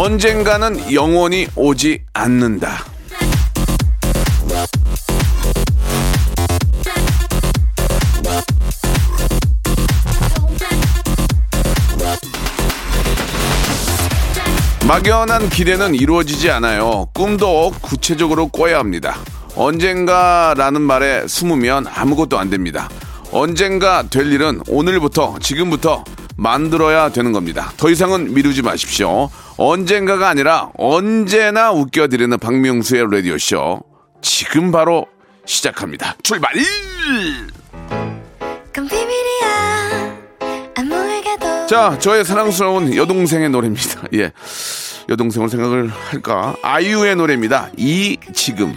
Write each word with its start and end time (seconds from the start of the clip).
언젠가는 0.00 0.94
영원히 0.94 1.48
오지 1.56 2.04
않는다 2.12 2.84
막연한 14.86 15.50
기대는 15.50 15.96
이루어지지 15.96 16.48
않아요. 16.52 17.08
꿈도 17.12 17.72
구체적으로 17.82 18.46
꿔야 18.46 18.78
합니다. 18.78 19.16
언젠가라는 19.56 20.80
말에 20.80 21.26
숨으면 21.26 21.88
아무것도 21.88 22.38
안 22.38 22.50
됩니다. 22.50 22.88
언젠가 23.32 24.04
될 24.08 24.32
일은 24.32 24.60
오늘부터, 24.68 25.40
지금부터 25.40 26.04
만들어야 26.38 27.10
되는 27.10 27.32
겁니다. 27.32 27.72
더 27.76 27.90
이상은 27.90 28.32
미루지 28.32 28.62
마십시오. 28.62 29.28
언젠가가 29.56 30.28
아니라 30.28 30.70
언제나 30.78 31.72
웃겨드리는 31.72 32.38
박명수의 32.38 33.10
라디오쇼. 33.10 33.82
지금 34.22 34.70
바로 34.70 35.06
시작합니다. 35.44 36.14
출발! 36.22 36.52
자, 41.68 41.98
저의 41.98 42.24
사랑스러운 42.24 42.94
여동생의 42.94 43.50
노래입니다. 43.50 44.02
예. 44.14 44.32
여동생을 45.08 45.48
생각을 45.48 45.88
할까? 45.88 46.54
아이유의 46.62 47.16
노래입니다. 47.16 47.70
이 47.76 48.16
지금. 48.32 48.74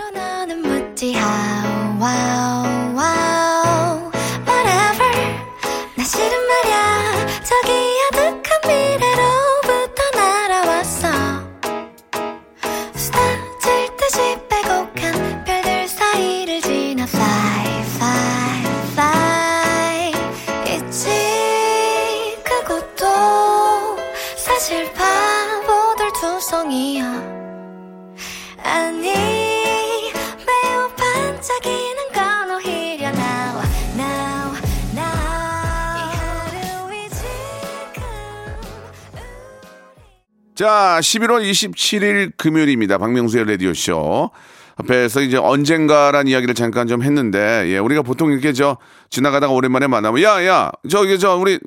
자, 40.62 41.00
11월 41.02 41.42
27일 41.42 42.34
금요일입니다. 42.38 43.00
박명수의 43.00 43.46
라디오쇼. 43.48 44.30
앞에서 44.76 45.22
이제 45.22 45.36
언젠가란 45.36 46.28
이야기를 46.28 46.54
잠깐 46.54 46.86
좀 46.86 47.02
했는데, 47.02 47.64
예, 47.70 47.80
우리가 47.80 48.04
보통 48.04 48.32
이렇게 48.32 48.54
저 48.54 48.78
지나가다가 49.10 49.52
오랜만에 49.54 49.88
만나면, 49.88 50.22
야, 50.22 50.46
야, 50.46 50.70
저기 50.88 51.18
저 51.18 51.36
우리 51.36 51.60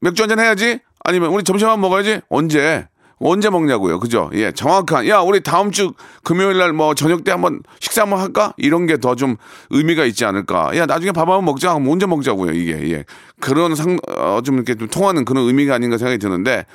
맥주 0.00 0.24
한잔 0.24 0.40
해야지? 0.40 0.80
아니면 1.04 1.30
우리 1.30 1.44
점심 1.44 1.68
한번 1.68 1.82
먹어야지? 1.82 2.22
언제? 2.30 2.88
언제 3.20 3.48
먹냐고요. 3.48 4.00
그죠? 4.00 4.28
예, 4.34 4.50
정확한. 4.50 5.06
야, 5.06 5.20
우리 5.20 5.40
다음 5.40 5.70
주 5.70 5.92
금요일 6.24 6.58
날 6.58 6.72
뭐 6.72 6.96
저녁 6.96 7.22
때 7.22 7.30
한번 7.30 7.60
식사 7.78 8.02
한번 8.02 8.18
할까? 8.18 8.54
이런 8.56 8.86
게 8.88 8.96
더 8.96 9.14
좀 9.14 9.36
의미가 9.70 10.04
있지 10.06 10.24
않을까? 10.24 10.76
야, 10.76 10.86
나중에 10.86 11.12
밥 11.12 11.20
한번 11.28 11.44
먹자. 11.44 11.74
그럼 11.74 11.88
언제 11.88 12.06
먹자고요, 12.06 12.50
이게. 12.54 12.90
예. 12.90 13.04
그런 13.38 13.76
상, 13.76 13.98
어, 14.16 14.40
좀 14.44 14.56
이렇게 14.56 14.74
좀 14.74 14.88
통하는 14.88 15.24
그런 15.24 15.46
의미가 15.46 15.76
아닌가 15.76 15.96
생각이 15.96 16.18
드는데, 16.18 16.66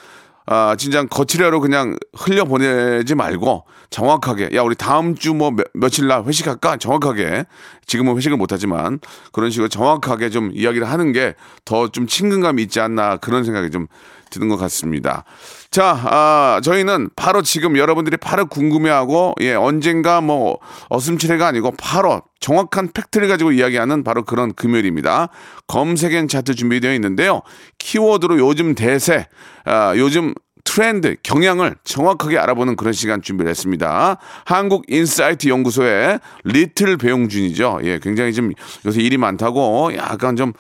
아, 0.50 0.76
진짜 0.78 1.04
거칠애로 1.06 1.60
그냥 1.60 1.98
흘려보내지 2.16 3.16
말고 3.16 3.66
정확하게, 3.90 4.50
야, 4.54 4.62
우리 4.62 4.76
다음 4.76 5.16
주 5.16 5.34
뭐 5.34 5.52
며칠 5.74 6.08
날 6.08 6.24
회식할까? 6.24 6.78
정확하게. 6.78 7.46
지금은 7.86 8.16
회식을 8.18 8.38
못하지만 8.38 9.00
그런 9.34 9.52
식으로 9.52 9.68
정확하게 9.70 10.30
좀 10.30 10.52
이야기를 10.54 10.90
하는 10.90 11.12
게 11.12 11.36
더 11.66 11.90
좀 11.90 12.08
친근감이 12.08 12.62
있지 12.64 12.80
않나 12.80 13.18
그런 13.18 13.44
생각이 13.44 13.70
좀 13.72 13.88
드는 14.30 14.50
것 14.50 14.58
같습니다. 14.58 15.24
자, 15.70 16.00
아, 16.06 16.62
저희는 16.64 17.10
바로 17.16 17.42
지금 17.42 17.78
여러분들이 17.78 18.18
바로 18.18 18.46
궁금해하고, 18.46 19.36
예, 19.42 19.54
언젠가 19.54 20.22
뭐, 20.22 20.60
어슴치레가 20.90 21.48
아니고 21.48 21.74
바로 21.78 22.22
정확한 22.40 22.92
팩트를 22.94 23.28
가지고 23.28 23.52
이야기하는 23.52 24.04
바로 24.04 24.24
그런 24.24 24.54
금요일입니다. 24.54 25.30
검색N 25.68 26.28
차트 26.28 26.56
준비되어 26.56 26.94
있는데요. 26.96 27.42
키워드로 27.78 28.40
요즘 28.40 28.76
대세, 28.76 29.28
아, 29.66 29.94
요즘 29.98 30.34
트렌드, 30.72 31.16
경향을 31.24 31.76
정확하게 31.86 32.38
알아보는 32.38 32.76
그런 32.76 32.92
시간 32.92 33.22
준비를 33.22 33.50
했습니다. 33.50 34.18
한국 34.44 34.84
인사이트 34.90 35.48
연구소의 35.48 36.20
리틀 36.44 36.98
배용준이죠. 36.98 37.80
예, 37.84 38.00
굉장히 38.00 38.34
좀 38.34 38.52
요새 38.86 39.02
일이 39.02 39.18
많다고 39.18 39.92
약간 39.96 40.36
좀, 40.36 40.52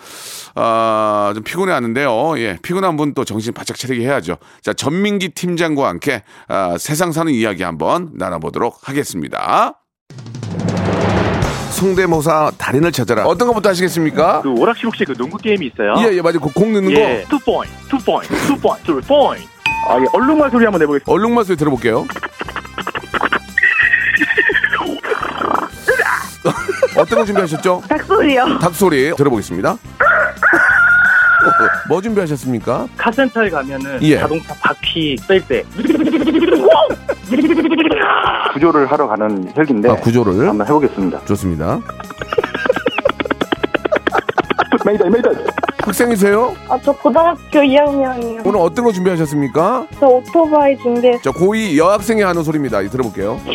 아, 0.55 1.33
좀 1.35 1.43
피곤해 1.43 1.73
하는데요. 1.73 2.39
예, 2.39 2.57
피곤한 2.61 2.95
분 2.95 3.13
또 3.13 3.25
정신 3.25 3.51
바짝 3.53 3.77
차리게 3.77 4.05
해야죠. 4.05 4.37
자, 4.61 4.73
전민기 4.73 5.29
팀장과 5.29 5.87
함께 5.89 6.23
아, 6.47 6.75
세상 6.79 7.11
사는 7.11 7.31
이야기 7.31 7.63
한번 7.63 8.11
나눠보도록 8.13 8.79
하겠습니다. 8.87 9.73
성대모사 11.71 12.51
달인을 12.57 12.91
찾아라. 12.91 13.25
어떤 13.25 13.47
것부터 13.49 13.69
하시겠습니까? 13.69 14.41
그 14.41 14.49
오락실 14.51 14.85
혹시 14.85 15.03
그 15.05 15.13
농구 15.15 15.37
게임이 15.37 15.67
있어요? 15.67 15.95
예, 15.99 16.15
예, 16.15 16.21
맞아요. 16.21 16.39
그 16.39 16.54
공 16.54 16.73
넣는 16.73 16.91
예. 16.91 17.25
거. 17.29 17.37
two 17.37 17.45
point, 17.45 17.73
two 17.89 17.97
point, 17.99 18.27
two 18.47 18.57
point, 18.57 18.83
two 18.83 19.01
point. 19.01 19.56
아, 19.89 19.99
예. 19.99 20.05
얼룩말 20.13 20.49
소리 20.51 20.65
한번 20.65 20.79
내보겠습니다. 20.79 21.11
얼룩말 21.11 21.45
소리 21.45 21.57
들어볼게요. 21.57 22.05
어떤 26.97 27.19
거 27.19 27.25
준비하셨죠? 27.25 27.83
닭소리요. 27.87 28.57
닭소리 28.59 29.13
들어보겠습니다. 29.15 29.77
뭐 31.87 32.01
준비하셨습니까? 32.01 32.87
카센터에 32.97 33.49
가면은 33.49 33.99
예. 34.01 34.19
자동차 34.19 34.53
바퀴 34.59 35.15
뺄 35.27 35.45
때. 35.47 35.63
구조를 38.53 38.91
하러 38.91 39.07
가는 39.07 39.53
헬기인데 39.55 39.89
아, 39.89 39.95
구조를. 39.95 40.49
한번 40.49 40.65
해보겠습니다. 40.67 41.23
좋습니다. 41.25 41.79
메이다, 44.85 45.09
메이다. 45.09 45.29
학생이세요? 45.87 46.55
아, 46.67 46.77
저 46.83 46.91
고등학교 46.91 47.59
2학년이요. 47.59 48.45
오늘 48.45 48.59
어떤 48.59 48.83
거 48.85 48.91
준비하셨습니까? 48.91 49.87
저 49.99 50.05
오토바이 50.05 50.77
준비했어요. 50.77 51.21
자, 51.21 51.31
고2 51.31 51.77
여학생이 51.77 52.21
하는 52.21 52.43
소리입니다. 52.43 52.81
이 52.81 52.89
들어볼게요. 52.89 53.39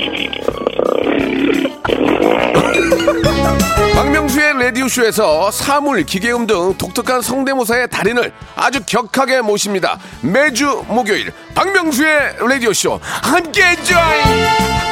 박명수의 3.94 4.54
라디오쇼에서 4.64 5.50
사물, 5.50 6.04
기계음 6.04 6.46
등 6.46 6.74
독특한 6.78 7.20
성대모사의 7.20 7.88
달인을 7.88 8.32
아주 8.56 8.80
격하게 8.86 9.42
모십니다. 9.42 9.98
매주 10.22 10.84
목요일 10.88 11.32
박명수의 11.54 12.36
라디오쇼 12.40 12.98
함께 13.02 13.76
join! 13.84 14.91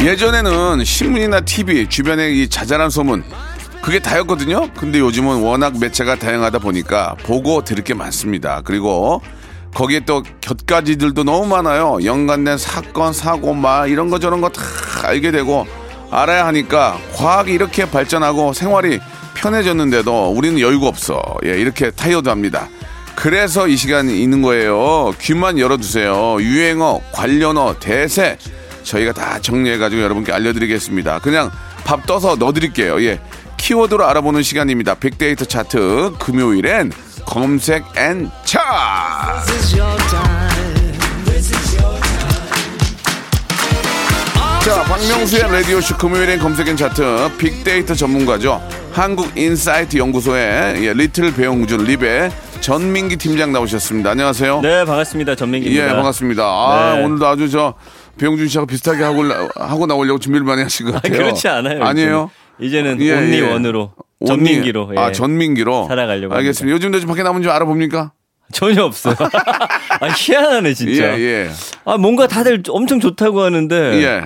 예전에는 0.00 0.84
신문이나 0.84 1.40
TV 1.40 1.88
주변에 1.88 2.30
이 2.30 2.48
자잘한 2.48 2.90
소문 2.90 3.24
그게 3.82 3.98
다였거든요. 3.98 4.68
근데 4.76 4.98
요즘은 4.98 5.42
워낙 5.42 5.78
매체가 5.78 6.16
다양하다 6.16 6.58
보니까 6.58 7.14
보고 7.24 7.62
들을 7.62 7.84
게 7.84 7.94
많습니다. 7.94 8.60
그리고 8.64 9.20
거기에 9.74 10.00
또 10.00 10.22
곁가지들도 10.40 11.24
너무 11.24 11.46
많아요. 11.46 11.98
연관된 12.02 12.56
사건, 12.58 13.12
사고, 13.12 13.52
막 13.52 13.90
이런 13.90 14.08
거 14.10 14.18
저런 14.18 14.40
거 14.40 14.48
다 14.48 14.62
알게 15.04 15.30
되고 15.30 15.66
알아야 16.10 16.46
하니까 16.46 16.98
과학이 17.14 17.52
이렇게 17.52 17.88
발전하고 17.88 18.52
생활이 18.54 19.00
편해졌는데도 19.34 20.30
우리는 20.30 20.58
여유가 20.60 20.86
없어. 20.88 21.20
예, 21.44 21.60
이렇게 21.60 21.90
타이어도 21.90 22.30
합니다. 22.30 22.68
그래서 23.16 23.66
이 23.66 23.76
시간이 23.76 24.22
있는 24.22 24.42
거예요. 24.42 25.12
귀만 25.20 25.58
열어두세요. 25.58 26.36
유행어, 26.38 27.00
관련어, 27.12 27.76
대세 27.80 28.38
저희가 28.84 29.12
다 29.14 29.40
정리해가지고 29.40 30.02
여러분께 30.02 30.32
알려드리겠습니다. 30.32 31.18
그냥 31.20 31.50
밥 31.84 32.06
떠서 32.06 32.36
넣어드릴게요. 32.36 33.02
예, 33.02 33.18
키워드로 33.56 34.06
알아보는 34.06 34.42
시간입니다. 34.42 34.94
빅데이터 34.94 35.44
차트 35.44 36.12
금요일엔 36.20 36.92
검색 37.24 37.84
N 37.96 38.30
차트. 38.44 38.64
자, 44.64 44.82
박명수의 44.82 45.42
라디오쇼 45.42 45.96
금요일엔 45.96 46.38
검색 46.38 46.72
N 46.72 46.76
차트 46.76 47.36
빅데이터 47.38 47.94
전문가죠. 47.94 48.62
한국인사이트 48.92 49.96
연구소의 49.96 50.84
예, 50.84 50.92
리틀 50.92 51.32
배용준 51.34 51.84
리베 51.84 52.30
전민기 52.70 53.16
팀장 53.16 53.52
나오셨습니다. 53.52 54.10
안녕하세요. 54.10 54.60
네, 54.60 54.84
반갑습니다. 54.84 55.36
전민기입니다. 55.36 55.84
예, 55.84 55.92
반갑습니다. 55.94 56.42
아, 56.42 56.94
네. 56.96 57.04
오늘도 57.04 57.24
아주 57.24 57.48
저 57.48 57.74
배용준 58.18 58.48
씨하고 58.48 58.66
비슷하게 58.66 59.04
하고, 59.04 59.22
하고 59.54 59.86
나오려고 59.86 60.18
준비를 60.18 60.44
많이 60.44 60.62
하신 60.64 60.86
것 60.86 60.94
아니, 60.96 61.02
같아요. 61.02 61.16
그렇지 61.18 61.46
않아요. 61.46 61.84
아니에요? 61.84 62.28
이제는, 62.60 63.00
예, 63.02 63.12
온리 63.14 63.36
예. 63.38 63.40
원으로 63.42 63.92
온리- 64.18 64.26
전민기로 64.26 64.90
예. 64.96 65.00
아, 65.00 65.12
전민기로. 65.12 65.86
살아가려고 65.86 66.34
알겠습니다. 66.34 66.74
요즘도 66.74 66.98
좀 66.98 67.08
밖에 67.08 67.22
나면 67.22 67.44
좀 67.44 67.52
알아봅니까? 67.52 68.10
전혀 68.52 68.82
없어요. 68.82 69.14
아, 70.00 70.08
희한하네 70.08 70.74
진짜. 70.74 71.16
예, 71.20 71.22
예. 71.22 71.50
아 71.84 71.96
뭔가 71.98 72.26
다들 72.26 72.64
엄청 72.68 72.98
좋다고 72.98 73.42
하는데 73.42 73.76
예. 74.02 74.24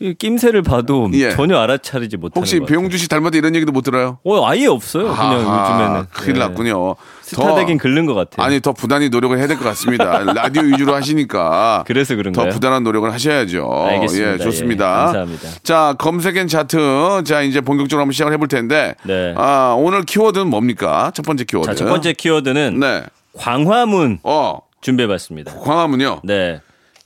이 0.00 0.12
낌새를 0.12 0.62
봐도 0.62 1.08
예. 1.14 1.30
전혀 1.30 1.56
알아차리지 1.56 2.16
못하는 2.16 2.42
혹시. 2.42 2.58
배용준 2.58 2.98
씨 2.98 3.08
닮았다 3.08 3.38
이런 3.38 3.54
얘기도 3.54 3.70
못 3.70 3.82
들어요? 3.82 4.18
어, 4.24 4.44
아예 4.44 4.66
없어요. 4.66 5.04
그냥 5.04 5.48
아하, 5.48 5.78
요즘에는 5.78 6.06
큰일 6.12 6.34
예. 6.36 6.40
났군요. 6.40 6.96
스타 7.22 7.54
되긴 7.54 7.78
글른 7.78 8.04
것 8.04 8.14
같아요. 8.14 8.44
아니 8.44 8.60
더 8.60 8.72
부단히 8.72 9.08
노력을 9.08 9.38
해야 9.38 9.46
될 9.46 9.56
것 9.56 9.62
같습니다. 9.64 10.18
라디오 10.34 10.62
위주로 10.62 10.94
하시니까 10.96 11.84
그래서 11.86 12.14
더 12.14 12.18
그런가요? 12.18 12.48
부단한 12.50 12.82
노력을 12.82 13.10
하셔야죠. 13.12 13.86
알겠습니다. 13.88 14.32
예, 14.34 14.38
좋습니다. 14.38 14.84
예, 14.84 15.04
감사합니다. 15.04 15.48
자 15.62 15.94
검색엔 15.98 16.48
차트 16.48 17.22
자 17.24 17.42
이제 17.42 17.60
본격적으로 17.60 18.02
한번 18.02 18.12
시작을 18.12 18.32
해볼 18.32 18.48
텐데 18.48 18.96
네. 19.04 19.32
아 19.36 19.76
오늘 19.78 20.02
키워드는 20.02 20.48
뭡니까? 20.48 21.12
첫 21.14 21.22
번째 21.24 21.44
키워드. 21.44 21.66
자, 21.68 21.74
첫 21.76 21.86
번째 21.88 22.12
키워드는 22.14 22.80
네. 22.80 23.02
광화문 23.38 24.18
어 24.24 24.58
준비해봤습니다. 24.80 25.54
광화문요. 25.60 26.22
네. 26.24 26.60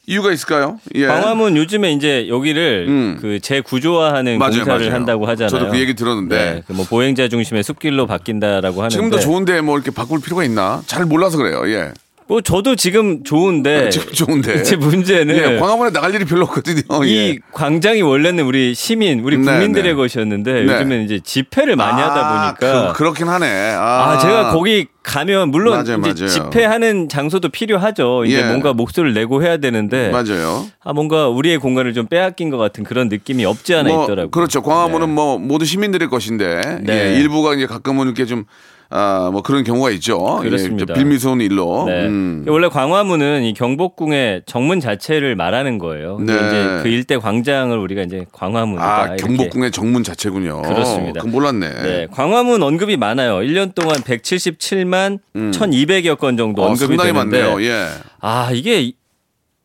이유가 0.09 0.33
있을까요? 0.33 0.81
예. 0.95 1.07
광화문 1.07 1.55
요즘에 1.59 1.93
이제 1.93 2.29
여기를 2.29 2.87
음. 2.89 3.19
그 3.21 3.41
재구조화하는 3.41 4.39
맞아요, 4.39 4.53
공사를 4.55 4.81
맞아요. 4.81 4.95
한다고 4.95 5.27
하잖아요. 5.27 5.51
저도 5.51 5.71
그 5.71 5.79
얘기 5.79 5.95
들었는데. 5.95 6.37
네, 6.37 6.63
그 6.67 6.73
뭐 6.73 6.87
보행자 6.87 7.29
중심의 7.29 7.63
숲길로 7.63 8.07
바뀐다라고 8.07 8.81
하는데 8.81 8.89
지금도 8.93 9.19
좋은데 9.21 9.61
뭐 9.61 9.77
이렇게 9.77 9.91
바꿀 9.91 10.21
필요가 10.23 10.45
있나? 10.45 10.81
잘 10.87 11.05
몰라서 11.05 11.37
그래요. 11.37 11.63
예. 11.71 11.93
뭐 12.29 12.43
저도 12.43 12.77
지금 12.77 13.25
좋은데 13.25 13.89
지금 13.89 14.13
좋은데. 14.13 14.63
제 14.63 14.77
문제는 14.77 15.35
예, 15.35 15.59
광화문에 15.59 15.91
나갈 15.91 16.15
일이 16.15 16.27
별로 16.27 16.45
없거든요. 16.45 16.83
예. 17.07 17.09
이 17.09 17.39
광장이 17.53 18.03
원래는 18.03 18.45
우리 18.45 18.75
시민, 18.75 19.21
우리 19.21 19.39
네, 19.39 19.51
국민들의 19.51 19.93
네. 19.93 19.95
것이었는데 19.95 20.53
네. 20.53 20.63
요즘에는 20.65 21.05
이제 21.05 21.21
집회를 21.21 21.75
많이 21.77 22.03
하다 22.03 22.59
보니까 22.59 22.93
그, 22.93 23.03
렇긴 23.03 23.29
하네. 23.29 23.73
아, 23.73 24.13
아, 24.13 24.19
제가 24.19 24.53
거기 24.53 24.87
가면 25.03 25.51
물론 25.51 25.73
맞아요, 25.73 26.03
이제 26.07 26.25
맞아요. 26.25 26.29
집회하는 26.29 27.09
장소도 27.09 27.49
필요하죠. 27.49 28.27
이제 28.27 28.41
예. 28.41 28.45
뭔가 28.45 28.75
목소리를 28.75 29.15
내고 29.15 29.43
해야 29.43 29.57
되는데 29.57 30.11
맞아요. 30.11 30.67
아 30.85 30.93
뭔가 30.93 31.29
우리의 31.29 31.57
공간을 31.57 31.95
좀 31.95 32.09
빼앗긴 32.09 32.51
것 32.51 32.59
같은 32.59 32.85
그런 32.85 33.09
느낌이 33.09 33.47
없지 33.47 33.75
않아 33.75 33.89
뭐, 33.89 34.05
있더라고요. 34.05 34.31
그렇죠. 34.33 34.61
광화문은 34.61 35.07
네. 35.07 35.13
뭐 35.15 35.39
모두 35.39 35.65
시민들의 35.65 36.09
것인데 36.11 36.81
네. 36.83 37.15
예, 37.15 37.19
일부가 37.21 37.55
이제 37.55 37.65
가끔은 37.65 38.05
이렇게 38.05 38.27
좀 38.27 38.45
아, 38.91 39.29
뭐 39.31 39.43
그런 39.43 39.65
경우가 39.65 39.91
있죠. 39.91 40.39
그렇습니다. 40.41 40.95
예, 40.97 40.99
빌미스러운 40.99 41.43
일로. 41.43 41.85
네. 41.87 42.07
음. 42.07 42.45
원래 42.49 42.69
광화문은 42.69 43.43
이 43.43 43.53
경복궁의 43.53 44.43
정문 44.47 44.81
자체를 44.81 45.37
말하는 45.37 45.79
거예요. 45.79 46.19
네. 46.21 46.33
이제 46.33 46.81
그 46.83 46.89
일대 46.89 47.19
광장을 47.19 47.77
우리가 47.77 48.03
이제 48.03 48.25
광화문이다. 48.33 48.85
아. 49.03 49.17
경복궁의 49.17 49.73
정문 49.73 50.03
자체군요. 50.05 50.63
그렇습니다. 50.63 51.21
그건 51.21 51.33
몰랐네. 51.33 51.69
네, 51.83 52.07
광화문 52.11 52.63
언급이 52.63 52.97
많아요. 52.97 53.35
1년 53.41 53.75
동안 53.75 53.97
177만 53.97 55.19
1,200여 55.35 56.17
건 56.19 56.39
정도 56.39 56.63
어, 56.63 56.67
언급이 56.69 56.97
상당히 56.97 57.13
되는데 57.13 57.43
많네요. 57.43 57.63
예. 57.69 57.89
아 58.21 58.51
이게 58.53 58.81
이- 58.83 58.95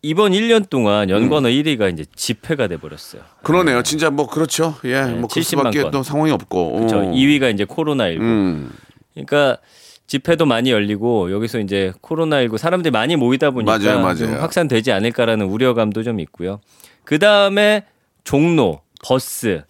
이번 0.01 0.33
1년 0.33 0.69
동안 0.69 1.09
연관어 1.09 1.47
음. 1.47 1.53
1위가 1.53 1.93
이제 1.93 2.03
집회가 2.13 2.67
돼 2.67 2.75
버렸어요. 2.75 3.21
그러네요. 3.41 3.83
진짜 3.83 4.09
뭐 4.09 4.27
그렇죠. 4.27 4.75
예. 4.83 5.01
뭐 5.03 5.29
그럴 5.29 5.43
70만 5.43 5.43
수밖에 5.43 5.81
건. 5.83 5.91
또 5.91 6.03
상황이 6.03 6.29
없고. 6.31 6.73
그렇죠. 6.73 6.97
어. 6.97 7.11
2위가 7.13 7.53
이제 7.53 7.63
코로나 7.63 8.09
19. 8.09 8.21
음. 8.21 8.69
그러니까 9.13 9.57
집회도 10.07 10.45
많이 10.45 10.71
열리고 10.71 11.31
여기서 11.31 11.59
이제 11.59 11.93
코로나19 12.01 12.57
사람들이 12.57 12.91
많이 12.91 13.15
모이다 13.15 13.51
보니까 13.51 13.77
맞아요, 13.77 13.99
맞아요. 14.01 14.15
좀 14.17 14.33
확산되지 14.35 14.91
않을까라는 14.91 15.45
우려감도 15.47 16.03
좀 16.03 16.19
있고요. 16.19 16.59
그 17.03 17.19
다음에 17.19 17.85
종로, 18.23 18.81
버스, 19.03 19.63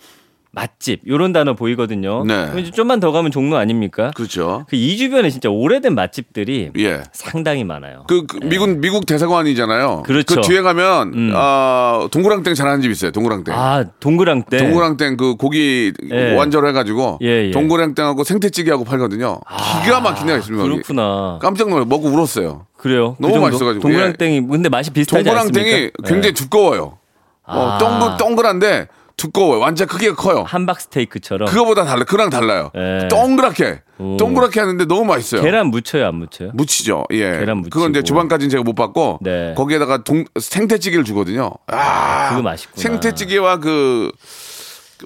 맛집 0.56 1.02
이런 1.04 1.34
단어 1.34 1.56
보이거든요. 1.56 2.24
네. 2.26 2.64
좀만 2.72 3.00
더 3.00 3.12
가면 3.12 3.32
종로 3.32 3.58
아닙니까? 3.58 4.12
그렇죠. 4.16 4.66
그 4.70 4.84
이 4.84 4.98
주변에 4.98 5.30
진짜 5.30 5.50
오래된 5.50 5.96
맛집들이 5.96 6.72
예. 6.78 7.04
상당히 7.14 7.64
많아요. 7.64 8.04
그, 8.08 8.26
그 8.28 8.38
미국 8.44 8.70
미국 8.80 9.06
대사관이잖아요. 9.06 10.04
그렇죠. 10.06 10.36
그 10.36 10.42
뒤에 10.42 10.62
가면 10.62 11.14
음. 11.14 11.32
아, 11.36 12.08
동그랑땡 12.12 12.54
잘하는 12.54 12.82
집 12.82 12.92
있어요. 12.92 13.12
동그랑땡. 13.12 13.54
아 13.54 13.86
동그랑땡. 14.00 14.60
동그랑땡 14.60 15.18
그 15.18 15.36
고기 15.36 15.94
예. 16.12 16.36
완절 16.36 16.68
해가지고 16.68 17.20
예, 17.24 17.48
예. 17.48 17.52
동그랑땡하고 17.52 18.24
생태찌개하고 18.24 18.84
팔거든요. 18.84 19.40
기가 19.84 20.02
막힌 20.02 20.28
데가 20.28 20.40
있습니다. 20.40 20.64
그렇구나. 20.64 21.40
깜짝 21.42 21.70
놀라 21.70 21.86
먹고 21.86 22.10
울었어요. 22.10 22.68
그래요. 22.78 23.16
너무 23.20 23.36
그? 23.36 23.40
맛있어가지고, 23.40 23.82
동그랑땡이 23.82 24.48
근데 24.48 24.70
맛이 24.70 24.92
비슷하지 24.92 25.24
동그랑땡이 25.24 25.66
않습니까? 25.74 26.08
굉장히 26.08 26.34
네. 26.34 26.44
두꺼워요. 26.44 26.98
어, 27.46 27.70
아. 27.72 27.78
동글 27.78 28.18
동글한데 28.18 28.88
두꺼워요. 29.18 29.60
완전 29.60 29.88
크기가 29.88 30.16
커요. 30.16 30.44
함박 30.48 30.82
스테이크처럼 30.82 31.48
그거보다 31.48 31.86
달라. 31.86 32.04
그랑 32.04 32.30
달라요. 32.30 32.72
예. 32.76 33.08
동그랗게 33.10 33.82
오. 34.00 34.18
동그랗게 34.18 34.60
하는데 34.60 34.86
너무 34.86 35.06
맛있어요. 35.06 35.42
계란 35.42 35.68
묻혀요 35.68 36.08
안 36.08 36.16
묻혀요? 36.16 36.52
무치죠. 36.54 37.06
예. 37.12 37.20
계란 37.40 37.62
그건 37.64 37.92
이제 37.92 38.00
무치고. 38.00 38.04
주방까지는 38.04 38.50
제가 38.50 38.64
못 38.64 38.74
받고 38.74 39.20
네. 39.22 39.54
거기에다가 39.56 40.04
동, 40.04 40.26
생태찌개를 40.40 41.04
주거든요. 41.06 41.52
아, 41.68 42.30
그거 42.30 42.42
맛있구나. 42.42 42.82
생태찌개와 42.82 43.58
그 43.60 44.12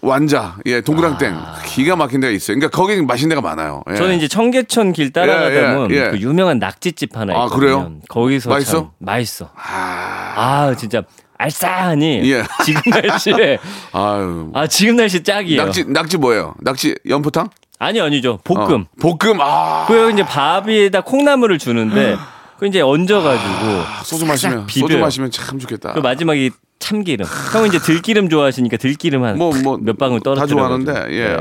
완자, 0.04 0.58
예, 0.68 0.82
동그랑땡 0.82 1.36
기가 1.66 1.96
막힌 1.96 2.20
데가 2.20 2.32
있어요. 2.32 2.58
그러니까 2.58 2.76
거기 2.78 3.02
맛있는 3.02 3.30
데가 3.36 3.42
많아요. 3.42 3.84
예. 3.90 3.94
아. 3.94 3.96
저는 3.96 4.16
이제 4.18 4.28
청계천 4.28 4.94
길 4.94 5.12
따라가다 5.12 5.52
예, 5.52 5.58
예, 5.58 5.74
보면 5.74 5.92
예. 5.92 6.10
그 6.12 6.20
유명한 6.20 6.60
낙지집 6.60 7.18
하나 7.18 7.34
아, 7.34 7.46
있거든요. 7.46 7.60
그래요? 7.60 7.92
거기서 8.08 8.50
맛있어? 8.50 8.72
참 8.78 8.90
맛있어. 9.00 9.50
아, 9.56 10.76
진짜 10.78 11.02
알싸하니 11.38 12.32
예. 12.32 12.44
지금 12.66 12.82
날씨에 12.88 13.58
아유. 13.94 14.52
아 14.54 14.68
지금 14.68 14.96
날씨 14.96 15.22
짝이에요. 15.24 15.64
낙지 15.66 15.86
낙지 15.86 16.18
뭐예요? 16.18 16.56
낙지 16.62 16.96
연포탕? 17.08 17.50
아니요 17.80 18.06
아니죠 18.06 18.40
볶음. 18.44 18.60
어, 18.60 18.86
볶음. 19.00 19.40
아. 19.40 19.86
그 19.88 20.12
이제 20.12 20.24
밥에다 20.24 21.02
콩나물을 21.02 21.58
주는데 21.60 22.18
그 22.58 22.66
이제 22.66 22.82
얹어가지고 22.82 23.84
소주 24.04 24.26
마시면 24.26 24.62
싹 24.68 24.70
소주. 24.72 24.98
마시면 24.98 25.30
참 25.32 25.60
좋겠다. 25.60 25.94
그 25.94 26.00
마지막에 26.00 26.50
참기름. 26.80 27.26
형은 27.54 27.68
이제 27.70 27.78
들기름 27.80 28.30
좋아하시니까 28.30 28.78
들기름 28.78 29.24
한 29.24 29.38
뭐뭐몇 29.38 29.98
방울 29.98 30.22
떨어뜨려. 30.22 30.46
다 30.48 30.52
좋아하는데 30.52 31.06
예. 31.16 31.38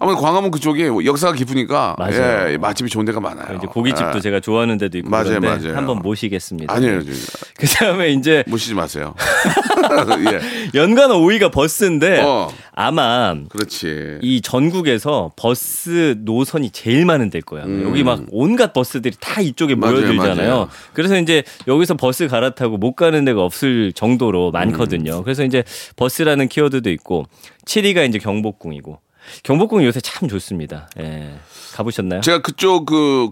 아무래도 0.00 0.22
광화문 0.22 0.50
그쪽이 0.50 0.86
역사가 1.04 1.34
깊으니까 1.34 1.94
맞아요. 1.98 2.52
예, 2.52 2.56
맛집이 2.56 2.88
좋은 2.88 3.04
데가 3.04 3.20
많아요. 3.20 3.58
이제 3.58 3.66
고깃집도 3.66 4.16
예. 4.16 4.20
제가 4.20 4.40
좋아하는 4.40 4.78
데도 4.78 4.96
있고 4.98 5.10
맞아요, 5.10 5.24
그런데 5.38 5.48
맞아요. 5.48 5.76
한번 5.76 5.98
모시겠습니다. 5.98 6.72
아니에요. 6.72 7.00
그 7.58 7.66
다음에 7.66 8.10
이제 8.12 8.42
모시지 8.46 8.74
마세요. 8.74 9.14
예. 10.32 10.78
연간 10.78 11.10
5위가 11.10 11.52
버스인데 11.52 12.22
어. 12.22 12.48
아마 12.74 13.36
그렇지. 13.50 14.20
이 14.22 14.40
전국에서 14.40 15.32
버스 15.36 16.16
노선이 16.20 16.70
제일 16.70 17.04
많은 17.04 17.28
데일 17.28 17.42
거야. 17.42 17.64
여기 17.82 18.02
막 18.02 18.22
온갖 18.30 18.72
버스들이 18.72 19.14
다 19.20 19.42
이쪽에 19.42 19.74
음. 19.74 19.80
맞아요, 19.80 19.96
모여들잖아요. 19.96 20.48
맞아요. 20.48 20.68
그래서 20.94 21.18
이제 21.18 21.42
여기서 21.68 21.94
버스 21.96 22.26
갈아타고 22.26 22.78
못 22.78 22.94
가는 22.94 23.22
데가 23.26 23.42
없을 23.44 23.92
정도로 23.92 24.50
많거든요. 24.52 25.18
음. 25.18 25.22
그래서 25.24 25.44
이제 25.44 25.62
버스라는 25.96 26.48
키워드도 26.48 26.90
있고 26.90 27.26
7위가 27.66 28.08
이제 28.08 28.18
경복궁이고 28.18 28.98
경복궁이 29.42 29.84
요새 29.84 30.00
참 30.00 30.28
좋습니다. 30.28 30.88
예. 30.98 31.34
가보셨나요? 31.74 32.20
제가 32.20 32.42
그쪽 32.42 32.86
그 32.86 33.30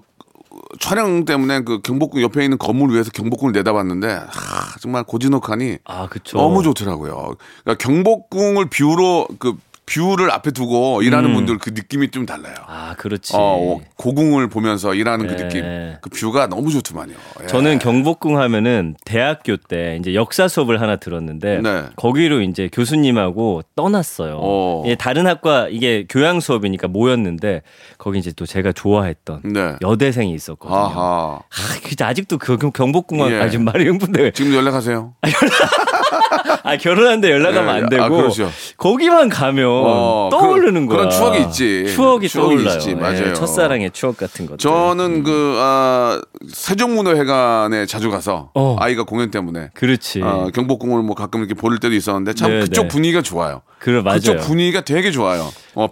촬영 0.80 1.24
때문에 1.24 1.60
그 1.60 1.80
경복궁 1.80 2.22
옆에 2.22 2.44
있는 2.44 2.58
건물 2.58 2.94
위에서 2.94 3.10
경복궁을 3.10 3.52
내다봤는데 3.52 4.08
하, 4.08 4.78
정말 4.80 5.04
고즈넉하니 5.04 5.78
아, 5.84 6.08
그쵸. 6.08 6.38
너무 6.38 6.62
좋더라고요. 6.62 7.36
그러니까 7.64 7.74
경복궁을 7.86 8.66
view로 8.70 9.28
그 9.38 9.56
view를 9.88 10.30
앞에 10.30 10.50
두고 10.50 11.02
일하는 11.02 11.30
음. 11.30 11.34
분들 11.34 11.58
그 11.58 11.70
느낌이 11.70 12.10
좀 12.10 12.26
달라요. 12.26 12.54
아, 12.66 12.94
그렇지. 12.98 13.32
어, 13.36 13.80
고궁을 13.96 14.48
보면서 14.48 14.94
일하는 14.94 15.26
그 15.26 15.32
예. 15.32 15.36
느낌. 15.36 15.64
그 16.00 16.10
뷰가 16.10 16.46
너무 16.48 16.70
좋더만요. 16.70 17.14
예. 17.42 17.46
저는 17.46 17.78
경복궁 17.78 18.38
하면은 18.38 18.94
대학교 19.04 19.56
때 19.56 19.96
이제 20.00 20.14
역사 20.14 20.46
수업을 20.48 20.80
하나 20.80 20.96
들었는데 20.96 21.60
네. 21.62 21.84
거기로 21.96 22.42
이제 22.42 22.68
교수님하고 22.70 23.62
떠났어요. 23.76 24.38
어. 24.40 24.82
예, 24.86 24.94
다른 24.94 25.26
학과 25.26 25.68
이게 25.70 26.06
교양 26.08 26.40
수업이니까 26.40 26.88
모였는데 26.88 27.62
거기 27.96 28.18
이제 28.18 28.32
또 28.36 28.44
제가 28.44 28.72
좋아했던 28.72 29.40
네. 29.44 29.76
여대생이 29.80 30.32
있었거든요. 30.34 30.78
아하. 30.78 31.38
아, 31.40 31.78
진짜 31.82 32.06
아직도 32.06 32.38
그 32.38 32.58
경복궁 32.58 33.30
예. 33.30 33.40
아 33.40 33.48
지금 33.48 33.64
말이 33.64 33.86
흥분돼. 33.86 34.32
지금 34.32 34.54
연락하세요. 34.54 35.14
아 36.62 36.76
결혼하는데 36.76 37.30
연락하면 37.30 37.76
예, 37.76 37.82
안 37.82 37.88
되고 37.88 38.04
아, 38.04 38.08
그렇죠. 38.08 38.50
거기만 38.76 39.28
가면 39.28 39.77
어, 39.84 40.28
떠오르는 40.30 40.86
그- 40.86 40.94
거야. 40.96 41.06
그런 41.06 41.10
추억이 41.10 41.40
있지. 41.42 41.86
추억이 41.94 42.28
추억이 42.28 42.56
떠올라요. 42.56 42.76
있지, 42.78 42.90
예, 42.90 42.94
맞아요. 42.94 43.34
첫사랑의 43.34 43.90
추억 43.92 44.16
같은 44.16 44.46
것들. 44.46 44.58
저는 44.58 45.22
그 45.24 45.54
아, 45.58 46.20
세종문화회관에 46.48 47.86
자주 47.86 48.10
가서 48.10 48.50
어. 48.54 48.76
아이가 48.78 49.04
공연 49.04 49.30
때문에 49.30 49.70
그렇지. 49.74 50.22
아, 50.22 50.48
경복궁을 50.54 51.02
뭐 51.02 51.14
가끔 51.14 51.40
이렇게 51.40 51.54
볼 51.54 51.78
때도 51.78 51.94
있었는데 51.94 52.34
참 52.34 52.50
네, 52.50 52.60
그쪽 52.60 52.82
네. 52.82 52.88
분위기가 52.88 53.22
좋아요. 53.22 53.62
그래 53.78 54.00
맞아요. 54.02 54.18
그쪽 54.18 54.38
분위기가 54.40 54.80
되게 54.82 55.10
좋아요. 55.10 55.48
어 55.74 55.88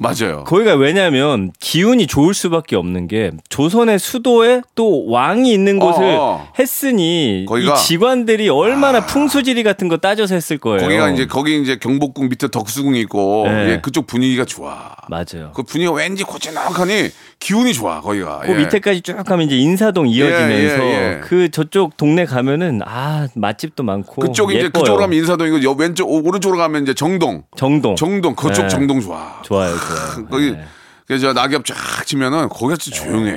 맞아요. 0.00 0.44
거기가 0.44 0.74
왜냐하면 0.74 1.50
기운이 1.58 2.06
좋을 2.06 2.32
수밖에 2.32 2.76
없는 2.76 3.08
게 3.08 3.32
조선의 3.48 3.98
수도에 3.98 4.62
또 4.76 5.06
왕이 5.10 5.52
있는 5.52 5.80
곳을 5.80 6.04
어. 6.04 6.48
했으니 6.56 7.44
거기가- 7.48 7.72
아. 7.72 7.74
이 7.74 7.76
직관들이 7.84 8.48
얼마나 8.48 9.04
풍수지리 9.04 9.64
같은 9.64 9.88
거 9.88 9.96
따져서 9.96 10.36
했을 10.36 10.56
거예요. 10.58 10.82
거기가 10.82 11.10
이제 11.10 11.26
거기 11.26 11.60
이제 11.60 11.76
경복궁 11.78 12.28
밑에 12.28 12.48
덕수궁이 12.48 13.00
있고 13.00 13.44
네. 13.48 13.72
예, 13.72 13.80
그쪽 13.82 14.06
분위기가 14.06 14.44
좋아. 14.44 14.94
맞아요. 15.08 15.50
그 15.54 15.64
분위기가 15.64 15.92
왠지 15.96 16.22
고즈넉하니 16.22 17.10
기운이 17.40 17.72
좋아 17.72 18.00
거기가. 18.00 18.40
그 18.40 18.52
예. 18.52 18.56
밑에까지 18.56 19.00
쭉 19.02 19.16
가면 19.24 19.46
이제 19.46 19.56
인사동 19.56 20.08
이어지면서 20.08 20.84
예, 20.84 20.90
예. 21.16 21.20
그 21.22 21.50
저쪽 21.50 21.96
동네 21.96 22.24
가면은 22.24 22.80
아 22.84 23.28
맛집도 23.34 23.82
많고 23.84 24.20
그쪽 24.22 24.50
이제 24.50 24.64
예뻐요. 24.64 24.82
그쪽으로 24.82 24.96
가면 25.02 25.16
인사동이고 25.18 25.62
여- 25.62 25.72
왼쪽 25.72 26.10
오- 26.10 26.26
오른쪽으로 26.26 26.58
가면 26.58 26.82
이제 26.82 26.94
정동. 26.94 27.44
정동 27.56 27.94
정동 27.96 28.34
그쪽 28.34 28.62
네. 28.62 28.68
정동 28.68 29.00
좋아. 29.00 29.40
좋아요, 29.44 29.70
좋아요. 29.76 30.26
거기 30.30 30.50
네. 30.52 30.64
그래서 31.06 31.32
낙엽 31.32 31.64
쫙 31.64 31.74
치면은 32.04 32.48
거기가 32.48 32.76
진짜 32.76 33.04
조용해. 33.04 33.32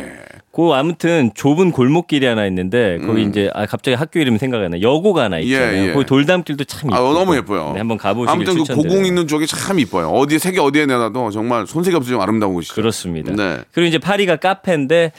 그 0.53 0.71
아무튼 0.73 1.31
좁은 1.33 1.71
골목길이 1.71 2.25
하나 2.25 2.45
있는데 2.45 2.97
거기 3.05 3.23
음. 3.23 3.29
이제 3.29 3.49
아 3.53 3.65
갑자기 3.65 3.95
학교 3.95 4.19
이름이 4.19 4.37
생각이 4.37 4.63
안 4.65 4.71
나. 4.71 4.81
여고가 4.81 5.23
하나 5.23 5.39
있잖아요. 5.39 5.73
예, 5.83 5.87
예. 5.89 5.93
거기 5.93 6.05
돌담길도 6.05 6.65
참 6.65 6.93
아, 6.93 6.97
이쁘고. 6.97 7.13
너무 7.13 7.35
예뻐요. 7.35 7.71
네, 7.73 7.79
한번 7.79 7.97
가보시길 7.97 8.29
아무튼 8.29 8.53
그 8.53 8.59
추천드려요. 8.59 8.89
고궁 8.89 9.05
있는 9.05 9.27
쪽이 9.27 9.47
참 9.47 9.79
이뻐요. 9.79 10.09
어디에 10.09 10.37
색이 10.39 10.59
어디에 10.59 10.85
내놔도 10.85 11.31
정말 11.31 11.65
손색이 11.65 11.95
없이 11.95 12.09
좀 12.11 12.21
아름다운 12.21 12.53
곳이죠. 12.53 12.75
그렇습니다. 12.75 13.31
네. 13.33 13.59
그리고 13.71 13.87
이제 13.87 13.97
파리가 13.97 14.35
카페인데 14.37 15.13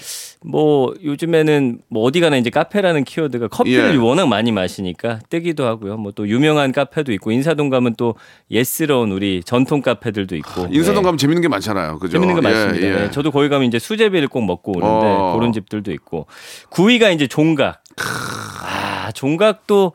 뭐 0.45 0.93
요즘에는 1.03 1.79
뭐 1.89 2.03
어디 2.03 2.21
가나 2.21 2.37
이제 2.37 2.51
카페라는 2.51 3.05
키워드가 3.05 3.49
커피를 3.49 3.95
예. 3.95 3.97
워낙 3.97 4.27
많이 4.27 4.53
마시니까 4.53 5.21
뜨기도 5.31 5.67
하고요. 5.67 5.97
뭐 5.97 6.13
또 6.15 6.29
유명한 6.29 6.73
카페도 6.73 7.11
있고 7.15 7.31
인사동 7.33 7.71
가면 7.71 7.95
또 7.97 8.17
예스러운 8.51 9.13
우리 9.13 9.41
전통 9.47 9.81
카페들도 9.81 10.37
있고. 10.37 10.67
인사동 10.71 10.97
네. 10.97 11.03
가면 11.05 11.17
재밌는 11.17 11.41
게 11.41 11.49
많잖아요. 11.49 11.99
그죠? 12.01 12.13
재밌는 12.13 12.35
거 12.43 12.47
예, 12.51 12.53
맞습니다. 12.53 12.87
예. 12.87 12.95
네, 13.05 13.11
저도 13.11 13.31
거기 13.31 13.49
가면 13.49 13.67
이제 13.67 13.79
수제비를 13.79 14.29
꼭 14.29 14.45
먹고 14.45 14.73
오는데 14.73 15.07
어. 15.07 15.22
그런 15.35 15.53
집들도 15.53 15.93
있고 15.93 16.27
9위가 16.71 17.15
이제 17.15 17.27
종각. 17.27 17.83
아 18.65 19.11
종각도 19.13 19.93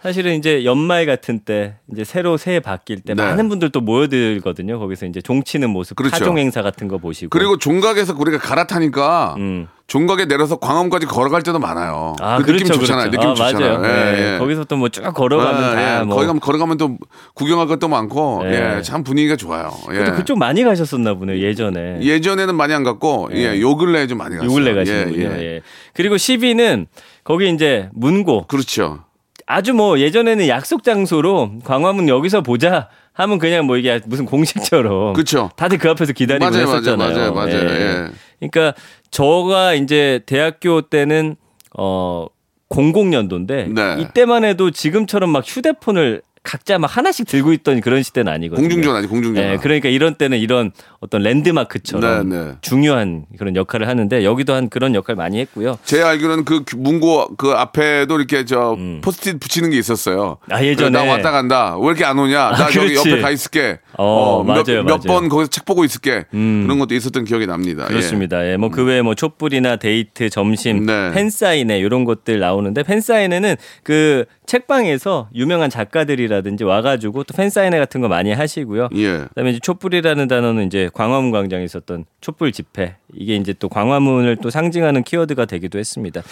사실은 0.00 0.36
이제 0.36 0.64
연말 0.64 1.04
같은 1.04 1.40
때 1.40 1.78
이제 1.92 2.04
새로 2.04 2.36
새해 2.36 2.60
바뀔 2.60 3.00
때 3.00 3.14
네. 3.14 3.22
많은 3.22 3.48
분들 3.48 3.70
또 3.70 3.80
모여들거든요. 3.80 4.78
거기서 4.78 5.06
이제 5.06 5.20
종치는 5.20 5.70
모습, 5.70 5.96
그렇죠. 5.96 6.12
파종 6.12 6.38
행사 6.38 6.62
같은 6.62 6.86
거 6.86 6.98
보시고. 6.98 7.30
그리고 7.30 7.58
종각에서 7.58 8.14
우리가 8.16 8.38
갈아타니까 8.38 9.34
음. 9.38 9.68
종각에 9.88 10.24
내려서 10.24 10.56
광화문까지 10.56 11.06
걸어갈 11.06 11.42
때도 11.42 11.60
많아요. 11.60 12.16
아, 12.20 12.38
그 12.38 12.44
그렇죠, 12.46 12.64
느낌 12.64 12.80
좋잖아요. 12.80 13.10
그렇죠. 13.10 13.28
느낌 13.28 13.30
아, 13.30 13.34
좋잖아요. 13.34 13.78
맞아요. 13.78 13.88
예, 13.88 14.12
네. 14.16 14.34
예. 14.34 14.38
거기서 14.38 14.64
또 14.64 14.76
뭐 14.76 14.88
쭉 14.88 15.02
걸어가면 15.14 15.64
아, 15.64 15.74
다 15.74 16.00
예. 16.00 16.04
뭐. 16.04 16.16
거기 16.16 16.26
가면 16.26 16.40
걸어가면 16.40 16.76
또 16.76 16.96
구경할 17.34 17.68
것도 17.68 17.86
많고 17.86 18.42
예. 18.46 18.76
예, 18.78 18.82
참 18.82 19.04
분위기가 19.04 19.36
좋아요. 19.36 19.70
예. 19.92 20.04
또 20.04 20.14
그쪽 20.14 20.38
많이 20.38 20.64
가셨었나 20.64 21.14
보네요 21.14 21.38
예전에. 21.38 22.00
예전에는 22.02 22.54
많이 22.56 22.74
안 22.74 22.82
갔고 22.82 23.30
예, 23.34 23.60
요 23.60 23.76
근래에 23.76 24.08
좀 24.08 24.18
많이 24.18 24.36
갔어요. 24.36 24.50
요 24.50 24.54
근래. 24.54 24.74
예, 24.86 25.06
예. 25.16 25.22
예. 25.40 25.60
그리고 25.94 26.16
10위는 26.16 26.86
거기 27.22 27.48
이제 27.48 27.88
문고 27.94 28.48
그렇죠. 28.48 29.04
아주 29.46 29.72
뭐 29.72 30.00
예전에는 30.00 30.48
약속 30.48 30.82
장소로 30.82 31.60
광화문 31.64 32.08
여기서 32.08 32.40
보자 32.40 32.88
하면 33.12 33.38
그냥 33.38 33.64
뭐 33.66 33.76
이게 33.76 34.00
무슨 34.06 34.26
공식처럼 34.26 35.12
그렇죠. 35.12 35.48
다들 35.56 35.78
그 35.78 35.88
앞에서 35.90 36.12
기다리고 36.12 36.44
맞아요, 36.50 36.64
맞아요, 36.66 36.76
했었잖아요. 36.78 37.32
맞아요, 37.32 37.32
맞아요. 37.32 37.70
예. 37.70 38.08
그러니까 38.38 38.74
저가 39.10 39.74
이제 39.74 40.20
대학교 40.26 40.82
때는 40.82 41.36
어 41.76 42.26
00년도인데 42.68 43.72
네. 43.72 44.02
이때만 44.02 44.44
해도 44.44 44.70
지금처럼 44.70 45.30
막 45.30 45.44
휴대폰을 45.46 46.22
각자 46.46 46.78
막 46.78 46.96
하나씩 46.96 47.26
들고 47.26 47.52
있던 47.54 47.80
그런 47.80 48.02
시대는 48.04 48.32
아니거든요. 48.32 48.62
공중전화지 48.68 49.08
공중전화. 49.08 49.48
네, 49.48 49.56
그러니까 49.56 49.88
이런 49.88 50.14
때는 50.14 50.38
이런 50.38 50.70
어떤 51.00 51.22
랜드마크처럼 51.22 52.28
네, 52.28 52.36
네. 52.36 52.52
중요한 52.60 53.24
그런 53.36 53.56
역할을 53.56 53.88
하는데 53.88 54.24
여기도 54.24 54.54
한 54.54 54.68
그런 54.68 54.94
역할 54.94 55.16
많이 55.16 55.40
했고요. 55.40 55.78
제 55.84 56.02
알기로는 56.02 56.44
그 56.44 56.64
문고 56.76 57.34
그 57.36 57.50
앞에도 57.50 58.16
이렇게 58.16 58.44
저 58.44 58.76
포스트잇 59.02 59.40
붙이는 59.40 59.70
게 59.70 59.78
있었어요. 59.78 60.38
음. 60.44 60.52
아, 60.52 60.62
예전에. 60.62 60.90
나 60.90 61.02
왔다 61.02 61.32
간다. 61.32 61.76
왜 61.78 61.86
이렇게 61.88 62.04
안 62.04 62.18
오냐? 62.18 62.50
나 62.50 62.66
아, 62.66 62.70
저기 62.70 62.90
그렇지. 62.90 63.10
옆에 63.10 63.20
가 63.20 63.30
있을게. 63.30 63.80
어, 63.94 64.44
맞아요, 64.44 64.62
맞아요. 64.66 64.84
몇번 64.84 65.28
거기서 65.28 65.50
책 65.50 65.64
보고 65.64 65.84
있을게. 65.84 66.26
음. 66.32 66.62
그런 66.64 66.78
것도 66.78 66.94
있었던 66.94 67.24
기억이 67.24 67.46
납니다. 67.46 67.84
예. 67.84 67.88
그렇습니다. 67.88 68.46
예, 68.46 68.56
뭐그 68.56 68.84
외에 68.84 69.02
뭐 69.02 69.14
촛불이나 69.14 69.76
데이트, 69.76 70.30
점심, 70.30 70.86
네. 70.86 71.10
팬사인회 71.12 71.78
이런 71.78 72.04
것들 72.04 72.38
나오는데 72.38 72.84
팬 72.84 73.00
사인회는 73.00 73.56
그 73.82 74.24
책방에서 74.46 75.28
유명한 75.34 75.70
작가들이 75.70 76.28
라든지 76.36 76.64
와가지고 76.64 77.24
또 77.24 77.34
팬사인회 77.34 77.78
같은 77.78 78.00
거 78.00 78.08
많이 78.08 78.32
하시고요. 78.32 78.88
예. 78.94 79.18
그다음에 79.28 79.50
이제 79.50 79.60
촛불이라는 79.60 80.28
단어는 80.28 80.66
이제 80.66 80.90
광화문 80.92 81.30
광장에 81.30 81.64
있었던 81.64 82.04
촛불 82.20 82.52
집회 82.52 82.96
이게 83.14 83.36
이제 83.36 83.52
또 83.52 83.68
광화문을 83.68 84.36
또 84.36 84.50
상징하는 84.50 85.02
키워드가 85.02 85.46
되기도 85.46 85.78
했습니다. 85.78 86.22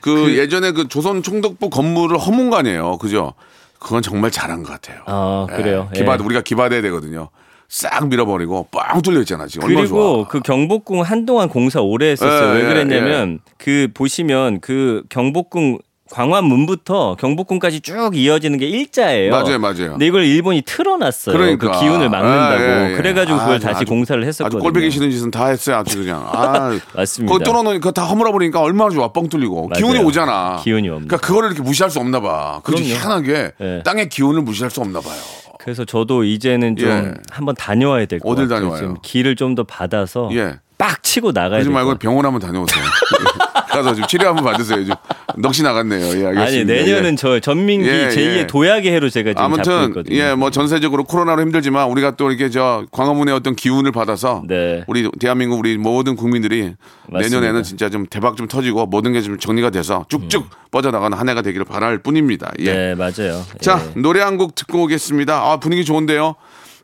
그, 0.00 0.36
예전에 0.36 0.72
그 0.72 0.88
조선 0.88 1.22
총독부 1.22 1.70
건물을 1.70 2.18
허문관이에요. 2.18 2.98
그죠? 2.98 3.34
그건 3.78 4.02
정말 4.02 4.30
잘한 4.30 4.62
것 4.62 4.72
같아요. 4.72 5.02
아 5.06 5.46
그래요. 5.48 5.88
예. 5.94 5.98
기바 5.98 6.16
예. 6.18 6.24
우리가 6.24 6.40
기바돼야 6.40 6.80
되거든요. 6.82 7.28
싹 7.68 8.08
밀어버리고 8.08 8.68
뻥 8.70 9.02
뚫려 9.02 9.20
있잖아 9.20 9.46
지금. 9.46 9.66
그리고. 9.66 10.26
그 10.28 10.40
경복궁 10.40 11.02
한동안 11.02 11.48
공사 11.48 11.80
오래 11.80 12.10
했었어요. 12.10 12.50
예, 12.50 12.54
왜 12.54 12.64
예, 12.64 12.68
그랬냐면 12.68 13.40
그 13.58 13.88
보시면 13.92 14.60
그 14.60 15.02
경복궁 15.08 15.78
광화문부터 16.10 17.16
경복궁까지 17.18 17.80
쭉 17.80 18.10
이어지는 18.14 18.58
게 18.58 18.66
일자예요. 18.66 19.30
맞아요, 19.30 19.58
맞아요. 19.58 19.90
근데 19.92 20.06
이걸 20.06 20.24
일본이 20.24 20.62
틀어놨어요. 20.62 21.36
그러니까. 21.36 21.70
그 21.72 21.80
기운을 21.80 22.08
막는다고. 22.10 22.62
예, 22.62 22.66
예, 22.88 22.92
예. 22.92 22.96
그래가지고 22.96 23.38
그걸 23.38 23.54
아, 23.54 23.58
다시 23.58 23.76
아주- 23.76 23.84
공사를 23.86 24.20
아주 24.22 24.28
했었거든요. 24.28 24.62
꼴배기 24.62 24.90
싫은 24.90 25.10
짓은 25.10 25.30
다 25.30 25.46
했어요. 25.46 25.76
아주 25.76 25.98
그냥. 25.98 26.22
아, 26.30 26.78
맞습니다. 26.94 27.32
그거 27.32 27.44
뚫어놓으니까 27.44 27.90
다 27.92 28.04
허물어버리니까 28.04 28.60
얼마나 28.60 28.90
좋아. 28.90 29.12
뻥 29.12 29.28
뚫리고. 29.28 29.68
맞아요. 29.68 29.84
기운이 29.86 30.04
오잖아. 30.04 30.60
기운이 30.62 30.88
옵니다. 30.88 31.06
그러니까 31.16 31.26
그거를 31.26 31.48
이렇게 31.50 31.62
무시할 31.62 31.90
수 31.90 31.98
없나 32.00 32.20
봐. 32.20 32.60
그럼요. 32.64 32.84
희한하게 32.84 33.52
예. 33.60 33.82
땅의 33.84 34.08
기운을 34.10 34.42
무시할 34.42 34.70
수 34.70 34.80
없나 34.80 35.00
봐요. 35.00 35.16
그래서 35.58 35.84
저도 35.86 36.24
이제는 36.24 36.76
좀 36.76 36.88
예. 36.90 37.14
한번 37.30 37.54
다녀와야 37.54 38.04
될것 38.06 38.30
어딜 38.30 38.44
같아요. 38.48 38.60
다녀와요? 38.68 38.78
지금 38.80 38.96
길을 39.02 39.36
좀 39.36 39.54
더 39.54 39.64
받아서 39.64 40.28
예. 40.32 40.56
빡 40.76 41.02
치고 41.02 41.30
나가야 41.32 41.50
그러지 41.60 41.68
될것 41.68 41.72
말고. 41.86 41.98
병원 41.98 42.26
한번 42.26 42.40
다녀오세요. 42.40 42.84
가서 43.74 43.94
좀 43.94 44.06
치료 44.06 44.28
한번 44.28 44.44
받으세요. 44.44 44.84
좀 44.84 44.94
넋이 45.36 45.62
나갔네요. 45.62 46.06
예, 46.06 46.26
알겠습니다. 46.26 46.42
아니 46.42 46.64
내년은 46.64 47.12
예. 47.12 47.16
저 47.16 47.40
전민기 47.40 47.88
예, 47.88 48.08
제2의 48.08 48.36
예. 48.38 48.46
도약의 48.46 48.92
해로 48.92 49.10
제가 49.10 49.30
지금 49.30 49.42
아무튼 49.42 49.88
있거든요. 49.88 50.16
예, 50.16 50.34
뭐 50.34 50.50
전세적으로 50.50 51.04
코로나로 51.04 51.42
힘들지만 51.42 51.88
우리가 51.88 52.12
또 52.16 52.30
이렇게 52.30 52.50
저 52.50 52.84
광화문의 52.92 53.34
어떤 53.34 53.54
기운을 53.56 53.92
받아서 53.92 54.42
네. 54.46 54.84
우리 54.86 55.10
대한민국 55.20 55.58
우리 55.58 55.76
모든 55.76 56.16
국민들이 56.16 56.74
맞습니다. 57.08 57.36
내년에는 57.40 57.62
진짜 57.64 57.90
좀 57.90 58.06
대박 58.06 58.36
좀 58.36 58.46
터지고 58.48 58.86
모든 58.86 59.12
게 59.12 59.20
좀 59.20 59.38
정리가 59.38 59.70
돼서 59.70 60.04
쭉쭉 60.08 60.48
뻗어나가는 60.70 61.16
한 61.16 61.28
해가 61.28 61.42
되기를 61.42 61.64
바랄 61.64 61.98
뿐입니다. 61.98 62.52
예. 62.60 62.70
음. 62.70 62.74
네 62.74 62.94
맞아요. 62.94 63.42
자 63.60 63.80
예. 63.96 64.00
노래 64.00 64.20
한 64.20 64.36
곡 64.38 64.54
듣고 64.54 64.82
오겠습니다. 64.84 65.34
아 65.34 65.56
분위기 65.58 65.84
좋은데요. 65.84 66.34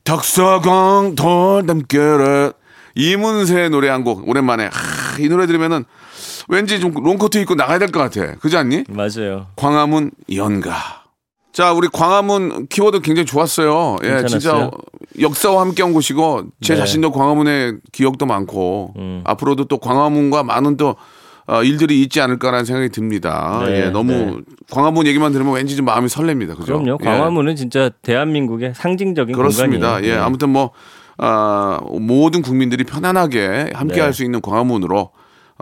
덕서강 0.04 1.14
돌담결에 1.16 2.52
이문세의 2.94 3.70
노래 3.70 3.88
한 3.88 4.02
곡 4.04 4.28
오랜만에 4.28 4.64
하, 4.72 5.18
이 5.18 5.28
노래 5.28 5.46
들으면은 5.46 5.84
왠지 6.50 6.80
좀 6.80 6.92
롱코트 6.92 7.38
입고 7.38 7.54
나가야 7.54 7.78
될 7.78 7.90
것 7.90 8.00
같아. 8.00 8.34
그지 8.36 8.56
않니? 8.56 8.84
맞아요. 8.88 9.46
광화문 9.56 10.10
연가. 10.34 10.74
자, 11.52 11.72
우리 11.72 11.88
광화문 11.88 12.66
키워드 12.68 13.00
굉장히 13.00 13.26
좋았어요. 13.26 13.96
예, 14.04 14.08
진짜 14.26 14.52
괜찮았어요? 14.52 14.70
역사와 15.20 15.60
함께 15.62 15.82
한 15.82 15.92
곳이고 15.92 16.44
제 16.60 16.74
네. 16.74 16.80
자신도 16.80 17.10
광화문에 17.12 17.74
기억도 17.92 18.26
많고 18.26 18.94
음. 18.96 19.22
앞으로도 19.24 19.64
또 19.64 19.78
광화문과 19.78 20.42
많은 20.44 20.76
또 20.76 20.96
어, 21.46 21.64
일들이 21.64 22.00
있지 22.02 22.20
않을까라는 22.20 22.64
생각이 22.64 22.90
듭니다. 22.90 23.62
네, 23.66 23.86
예, 23.86 23.90
너무 23.90 24.12
네. 24.12 24.36
광화문 24.70 25.06
얘기만 25.08 25.32
들으면 25.32 25.54
왠지 25.54 25.74
좀 25.74 25.84
마음이 25.86 26.06
설렙니다. 26.06 26.56
그죠? 26.56 26.78
그럼요. 26.80 26.98
예. 27.00 27.04
광화문은 27.04 27.56
진짜 27.56 27.90
대한민국의 28.02 28.74
상징적인 28.76 29.34
그렇습니다. 29.34 29.86
공간이에요. 29.88 30.12
예, 30.12 30.16
네. 30.16 30.22
아무튼 30.22 30.50
뭐 30.50 30.70
아, 31.18 31.80
모든 31.98 32.42
국민들이 32.42 32.84
편안하게 32.84 33.70
함께 33.74 33.96
네. 33.96 34.00
할수 34.02 34.22
있는 34.24 34.40
광화문으로 34.40 35.10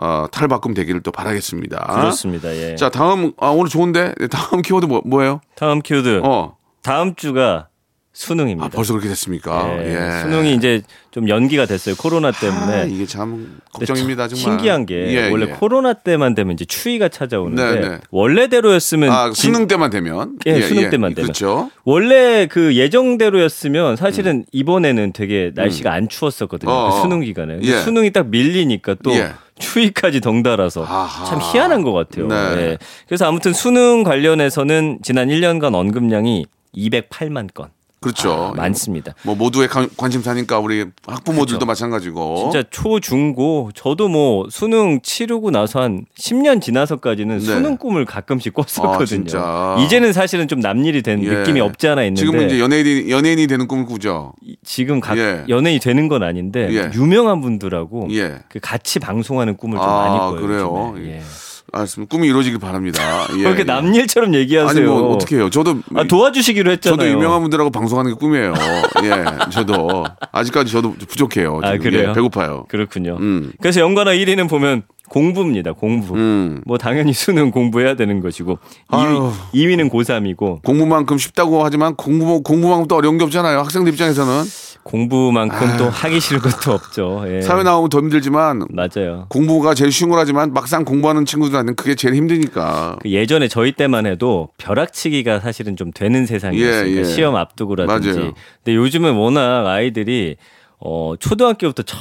어, 0.01 0.27
탈바꿈 0.31 0.73
되기를 0.73 1.01
또 1.01 1.11
바라겠습니다. 1.11 1.77
그렇습니다. 1.93 2.49
예. 2.55 2.75
자, 2.75 2.89
다음 2.89 3.33
아, 3.37 3.47
오늘 3.49 3.69
좋은데 3.69 4.13
다음 4.31 4.61
키워드 4.61 4.85
뭐, 4.85 5.01
뭐예요? 5.05 5.41
다음 5.55 5.81
키워드. 5.81 6.21
어, 6.23 6.55
다음 6.81 7.15
주가 7.15 7.68
수능입니다. 8.11 8.65
아, 8.65 8.69
벌써 8.69 8.93
그렇게 8.93 9.07
됐습니까? 9.09 9.69
예, 9.83 9.93
예. 10.17 10.21
수능이 10.21 10.55
이제 10.55 10.81
좀 11.11 11.29
연기가 11.29 11.65
됐어요. 11.65 11.95
코로나 11.95 12.31
때문에. 12.31 12.73
아, 12.73 12.83
이게 12.83 13.05
참 13.05 13.59
걱정입니다, 13.71 14.27
정말. 14.27 14.41
신기한 14.59 14.85
게 14.85 14.95
예, 15.13 15.29
원래 15.29 15.45
예. 15.47 15.51
코로나 15.51 15.93
때만 15.93 16.33
되면 16.35 16.53
이제 16.53 16.65
추위가 16.65 17.07
찾아오는데 17.07 17.79
네, 17.79 17.87
네. 17.89 17.97
원래대로였으면 18.09 19.11
아, 19.11 19.31
진- 19.31 19.53
수능 19.53 19.67
때만 19.67 19.89
되면 19.91 20.37
예, 20.47 20.59
수능 20.61 20.89
때만 20.89 21.13
되면. 21.13 21.27
그렇죠. 21.27 21.69
원래 21.85 22.47
그 22.47 22.75
예정대로였으면 22.75 23.95
사실은 23.95 24.43
이번에는 24.51 25.13
되게 25.13 25.51
날씨가 25.53 25.93
안 25.93 26.09
추웠었거든요. 26.09 26.69
음. 26.71 26.75
어, 26.75 26.89
그 26.89 26.97
어. 26.97 27.01
수능 27.01 27.21
기간에. 27.21 27.53
근데 27.55 27.67
예. 27.73 27.77
수능이 27.81 28.11
딱 28.11 28.27
밀리니까 28.27 28.95
또 29.03 29.11
예. 29.13 29.31
추위까지 29.59 30.19
덩달아서 30.21 30.83
아하. 30.83 31.25
참 31.25 31.39
희한한 31.41 31.83
것 31.83 31.93
같아요. 31.93 32.27
네. 32.27 32.35
예. 32.61 32.77
그래서 33.07 33.27
아무튼 33.27 33.53
수능 33.53 34.03
관련해서는 34.03 34.99
지난 35.03 35.27
1년간 35.29 35.75
언급량이 35.75 36.45
208만 36.75 37.53
건. 37.53 37.69
그렇죠. 38.01 38.51
아, 38.53 38.53
많습니다. 38.55 39.13
뭐 39.23 39.35
모두의 39.35 39.67
관- 39.67 39.89
관심사니까 39.97 40.59
우리 40.59 40.85
학부모들도 41.05 41.65
마찬가지고. 41.65 42.35
진짜 42.51 42.63
초, 42.71 42.99
중, 42.99 43.33
고 43.33 43.69
저도 43.75 44.07
뭐 44.07 44.47
수능 44.49 45.01
치르고 45.01 45.51
나서 45.51 45.81
한 45.81 46.05
10년 46.17 46.61
지나서까지는 46.61 47.39
네. 47.39 47.43
수능 47.45 47.77
꿈을 47.77 48.05
가끔씩 48.05 48.53
꿨었거든요. 48.53 49.01
아, 49.01 49.05
진짜. 49.05 49.75
이제는 49.85 50.13
사실은 50.13 50.47
좀 50.47 50.59
남일이 50.61 51.01
된 51.01 51.23
예. 51.23 51.29
느낌이 51.29 51.59
없지 51.59 51.87
않아 51.89 52.03
있는데 52.03 52.19
지금은 52.21 52.45
이제 52.47 52.59
연예인이 52.59 53.11
연예인이 53.11 53.47
되는 53.47 53.67
꿈을 53.67 53.85
꾸죠. 53.85 54.33
이- 54.41 54.55
지금 54.63 54.99
각 55.01 55.17
예. 55.17 55.43
연예인이 55.49 55.79
되는 55.81 56.07
건 56.07 56.23
아닌데 56.23 56.69
예. 56.71 56.91
유명한 56.97 57.41
분들하고 57.41 58.07
예. 58.11 58.39
그 58.49 58.59
같이 58.59 58.99
방송하는 58.99 59.57
꿈을 59.57 59.77
좀 59.77 59.85
아, 59.87 60.05
많이 60.07 60.17
꿔요. 60.19 60.41
그래요? 60.47 60.93
알겠습니다. 61.71 62.09
꿈이 62.09 62.27
이루어지길 62.27 62.59
바랍니다. 62.59 63.01
예, 63.37 63.43
그렇게 63.43 63.59
예. 63.61 63.63
남 63.63 63.93
일처럼 63.93 64.33
얘기하세요. 64.35 64.69
아니 64.69 64.81
뭐 64.81 65.13
어떻게 65.13 65.37
해요? 65.37 65.49
저도 65.49 65.79
아, 65.95 66.03
도와주시기로 66.03 66.71
했잖아요. 66.71 66.97
저도 66.97 67.09
유명한 67.09 67.41
분들하고 67.41 67.69
방송하는 67.69 68.11
게 68.13 68.17
꿈이에요. 68.17 68.53
예, 69.03 69.49
저도 69.51 70.05
아직까지 70.31 70.71
저도 70.71 70.93
부족해요. 70.93 71.59
아. 71.63 71.77
그래요? 71.77 72.09
예, 72.09 72.13
배고파요. 72.13 72.65
그렇군요. 72.69 73.17
음. 73.19 73.51
그래서 73.61 73.81
연관어 73.81 74.11
1위는 74.11 74.49
보면 74.49 74.83
공부입니다. 75.09 75.73
공부. 75.73 76.13
음. 76.15 76.61
뭐 76.65 76.77
당연히 76.77 77.13
수능 77.13 77.51
공부해야 77.51 77.95
되는 77.95 78.21
것이고 78.21 78.59
아유. 78.89 79.31
2위, 79.53 79.67
2위 79.67 79.75
는 79.77 79.89
고3이고 79.89 80.63
공부만큼 80.63 81.17
쉽다고 81.17 81.63
하지만 81.65 81.95
공부 81.95 82.41
공부만큼 82.43 82.87
또 82.87 82.95
어려운 82.95 83.17
게 83.17 83.23
없잖아요. 83.23 83.59
학생들 83.59 83.91
입장에서는 83.93 84.43
공부만큼 84.83 85.77
또 85.77 85.89
하기 85.89 86.19
싫은 86.19 86.41
것도 86.41 86.71
없죠. 86.71 87.23
예. 87.27 87.41
사회 87.41 87.63
나오면 87.63 87.89
더 87.89 87.99
힘들지만 87.99 88.65
맞아요. 88.69 89.25
공부가 89.29 89.73
제일 89.73 89.91
쉬운 89.91 90.09
거라지만 90.09 90.53
막상 90.53 90.83
공부하는 90.85 91.25
친구들한테는 91.25 91.75
그게 91.75 91.95
제일 91.95 92.15
힘드니까. 92.15 92.97
그 93.01 93.11
예전에 93.11 93.47
저희 93.47 93.71
때만 93.71 94.05
해도 94.05 94.49
벼락치기가 94.57 95.39
사실은 95.41 95.75
좀 95.75 95.91
되는 95.93 96.25
세상이었어요. 96.25 96.87
예, 96.91 96.95
예. 96.97 97.03
시험 97.03 97.35
앞두고라든지. 97.35 98.13
맞아요. 98.13 98.33
근데 98.63 98.75
요즘은 98.75 99.13
워낙 99.13 99.67
아이들이 99.67 100.37
어 100.79 101.13
초등학교부터 101.19 101.83
저, 101.83 101.97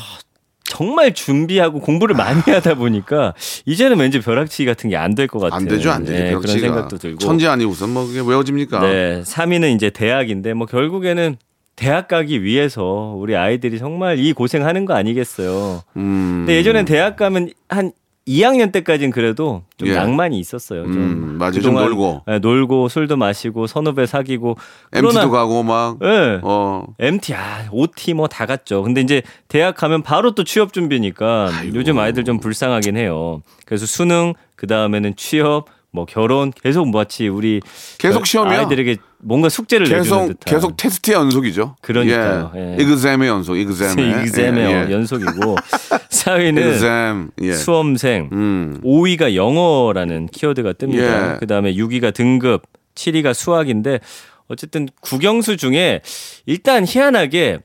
정말 0.64 1.12
준비하고 1.14 1.80
공부를 1.80 2.14
많이 2.14 2.40
하다 2.46 2.74
보니까 2.74 3.34
이제는 3.66 3.98
왠지 3.98 4.20
벼락치기 4.20 4.66
같은 4.66 4.90
게 4.90 4.96
안 4.96 5.14
될 5.14 5.26
것 5.26 5.40
같아요. 5.40 5.56
안 5.58 5.64
되죠, 5.66 5.90
안 5.90 6.04
되죠. 6.04 6.22
네, 6.24 6.34
그런. 6.34 6.58
생각도 6.58 6.96
들고. 6.98 7.18
천재 7.18 7.46
아니고선 7.48 7.90
뭐 7.92 8.06
그게 8.06 8.20
외워집니까? 8.20 8.80
네, 8.80 9.22
3위는 9.24 9.74
이제 9.74 9.90
대학인데 9.90 10.54
뭐 10.54 10.66
결국에는 10.66 11.36
대학 11.78 12.08
가기 12.08 12.42
위해서 12.42 13.14
우리 13.16 13.36
아이들이 13.36 13.78
정말 13.78 14.18
이 14.18 14.32
고생하는 14.32 14.84
거 14.84 14.94
아니겠어요. 14.94 15.82
음. 15.96 16.44
근데 16.44 16.56
예전엔 16.56 16.84
대학 16.84 17.14
가면 17.16 17.50
한 17.68 17.92
2학년 18.26 18.72
때까지는 18.72 19.10
그래도 19.10 19.62
좀 19.78 19.88
예. 19.88 19.94
낭만이 19.94 20.38
있었어요. 20.38 20.82
좀 20.84 20.92
음, 20.96 21.36
맞아요. 21.38 21.60
좀 21.62 21.74
놀고. 21.76 22.24
예, 22.28 22.38
놀고 22.40 22.88
술도 22.88 23.16
마시고 23.16 23.66
선후배 23.66 24.04
사귀고 24.06 24.56
MT도 24.92 25.30
가고 25.30 25.62
막 25.62 25.96
예. 26.02 26.38
어. 26.42 26.84
MT 26.98 27.32
아 27.34 27.68
OT 27.70 28.12
뭐 28.14 28.26
다 28.26 28.44
갔죠. 28.44 28.82
근데 28.82 29.00
이제 29.00 29.22
대학 29.46 29.76
가면 29.76 30.02
바로 30.02 30.32
또 30.34 30.44
취업 30.44 30.72
준비니까 30.74 31.50
요즘 31.74 31.98
아이들 31.98 32.24
좀 32.24 32.38
불쌍하긴 32.38 32.96
해요. 32.98 33.40
그래서 33.64 33.86
수능 33.86 34.34
그 34.56 34.66
다음에는 34.66 35.14
취업 35.16 35.66
뭐 35.90 36.04
결혼 36.04 36.50
계속 36.50 36.90
마치 36.90 37.28
우리 37.28 37.62
계속 37.98 38.26
시험이야. 38.26 38.58
아이들에게 38.58 38.96
뭔가 39.20 39.48
숙제를 39.48 39.88
계속 39.88 40.38
계속 40.44 40.76
테스트의 40.76 41.16
연속이죠. 41.16 41.76
그러니까요. 41.82 42.52
예. 42.54 42.76
예. 42.78 42.82
이그잼의 42.82 43.28
연속, 43.28 43.56
이그잼의. 43.56 44.10
이그잼의 44.22 44.64
예, 44.64 44.86
예. 44.88 44.92
연속이고 44.92 45.56
4위는 46.10 46.60
이그잼. 46.60 47.30
예. 47.42 47.52
수험생, 47.52 48.30
음. 48.32 48.80
5위가 48.84 49.34
영어라는 49.34 50.28
키워드가 50.28 50.74
뜹니다. 50.74 51.34
예. 51.34 51.36
그다음에 51.40 51.74
6위가 51.74 52.14
등급, 52.14 52.62
7위가 52.94 53.34
수학인데 53.34 54.00
어쨌든 54.46 54.88
국영수 55.00 55.56
중에 55.56 56.00
일단 56.46 56.84
희한하게 56.86 57.58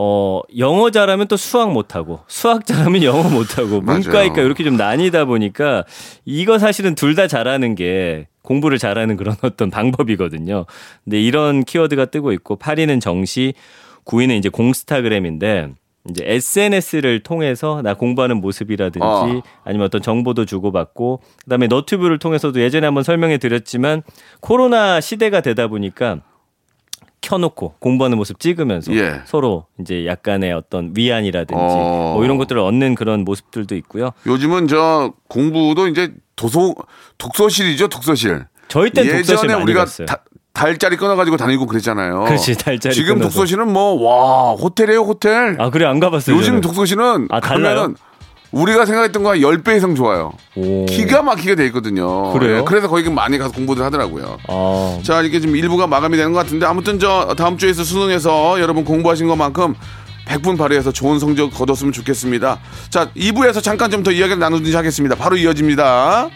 어 0.00 0.40
영어 0.58 0.90
잘하면 0.92 1.26
또 1.26 1.36
수학 1.36 1.72
못하고 1.72 2.20
수학 2.28 2.64
잘하면 2.64 3.02
영어 3.02 3.28
못하고. 3.28 3.80
문과이과 3.82 4.42
이렇게 4.42 4.62
좀 4.62 4.76
나뉘다 4.76 5.24
보니까 5.24 5.84
이거 6.24 6.58
사실은 6.60 6.94
둘 6.94 7.16
다 7.16 7.26
잘하는 7.26 7.74
게 7.74 8.28
공부를 8.42 8.78
잘하는 8.78 9.16
그런 9.16 9.34
어떤 9.42 9.70
방법이거든요. 9.70 10.66
근데 11.02 11.20
이런 11.20 11.64
키워드가 11.64 12.04
뜨고 12.06 12.30
있고 12.32 12.56
8위는 12.56 13.00
정시, 13.00 13.54
9위는 14.04 14.38
이제 14.38 14.48
공스타그램인데 14.48 15.70
이제 16.10 16.22
SNS를 16.24 17.24
통해서 17.24 17.82
나 17.82 17.94
공부하는 17.94 18.40
모습이라든지 18.40 19.04
어. 19.04 19.42
아니면 19.64 19.86
어떤 19.86 20.00
정보도 20.00 20.44
주고받고 20.44 21.22
그다음에 21.42 21.66
너튜브를 21.66 22.20
통해서도 22.20 22.60
예전에 22.60 22.86
한번 22.86 23.02
설명해 23.02 23.38
드렸지만 23.38 24.02
코로나 24.40 25.00
시대가 25.00 25.40
되다 25.40 25.66
보니까 25.66 26.20
켜놓고 27.20 27.74
공부하는 27.80 28.16
모습 28.16 28.38
찍으면서 28.40 28.94
예. 28.94 29.20
서로 29.26 29.66
이제 29.80 30.06
약간의 30.06 30.52
어떤 30.52 30.92
위안이라든지 30.96 31.54
어. 31.60 32.12
뭐 32.14 32.24
이런 32.24 32.38
것들을 32.38 32.60
얻는 32.60 32.94
그런 32.94 33.24
모습들도 33.24 33.74
있고요. 33.76 34.10
요즘은 34.26 34.68
저 34.68 35.12
공부도 35.28 35.88
이제 35.88 36.12
도서 36.36 36.74
독서실이죠, 37.18 37.88
독서실. 37.88 38.46
저희 38.68 38.90
땐 38.90 39.06
독서실 39.06 39.34
예전에 39.50 39.62
우리가. 39.62 39.84
다- 40.06 40.22
달짜리 40.52 40.96
끊어가지고 40.96 41.36
다니고 41.36 41.66
그랬잖아요. 41.66 42.24
그렇지, 42.24 42.56
달짜리 42.58 42.92
지금 42.94 43.14
끊어서. 43.18 43.30
독서실은 43.30 43.72
뭐 43.72 43.94
와 44.02 44.52
호텔이에요 44.54 45.02
호텔. 45.02 45.56
아 45.60 45.70
그래 45.70 45.86
안 45.86 46.00
가봤어요. 46.00 46.34
요즘 46.36 46.46
저는. 46.54 46.60
독서실은 46.62 47.28
아, 47.30 47.38
달라요? 47.40 47.94
우리가 48.50 48.86
생각했던 48.86 49.22
거와 49.22 49.34
10배 49.36 49.76
이상 49.76 49.94
좋아요. 49.94 50.32
오. 50.56 50.86
기가 50.86 51.22
막히게 51.22 51.54
돼 51.54 51.66
있거든요. 51.66 52.32
그래요? 52.32 52.58
예, 52.58 52.62
그래서 52.64 52.88
거기 52.88 53.08
많이 53.10 53.36
가서 53.38 53.52
공부들 53.52 53.84
하더라고요. 53.84 54.38
아, 54.48 54.98
자, 55.02 55.20
이게 55.22 55.38
지금 55.40 55.54
일부가 55.56 55.86
마감이 55.86 56.16
되는 56.16 56.32
것 56.32 56.38
같은데 56.38 56.64
아무튼 56.66 56.98
저 56.98 57.34
다음 57.36 57.58
주에서 57.58 57.84
수능에서 57.84 58.60
여러분 58.60 58.84
공부하신 58.84 59.28
것만큼 59.28 59.74
100분 60.26 60.56
발휘해서 60.58 60.92
좋은 60.92 61.18
성적 61.18 61.50
거뒀으면 61.50 61.92
좋겠습니다. 61.92 62.58
자, 62.90 63.10
2부에서 63.16 63.62
잠깐 63.62 63.90
좀 63.90 64.02
더 64.02 64.10
이야기를 64.12 64.38
나누든지 64.38 64.74
하겠습니다. 64.76 65.14
바로 65.16 65.36
이어집니다. 65.36 66.28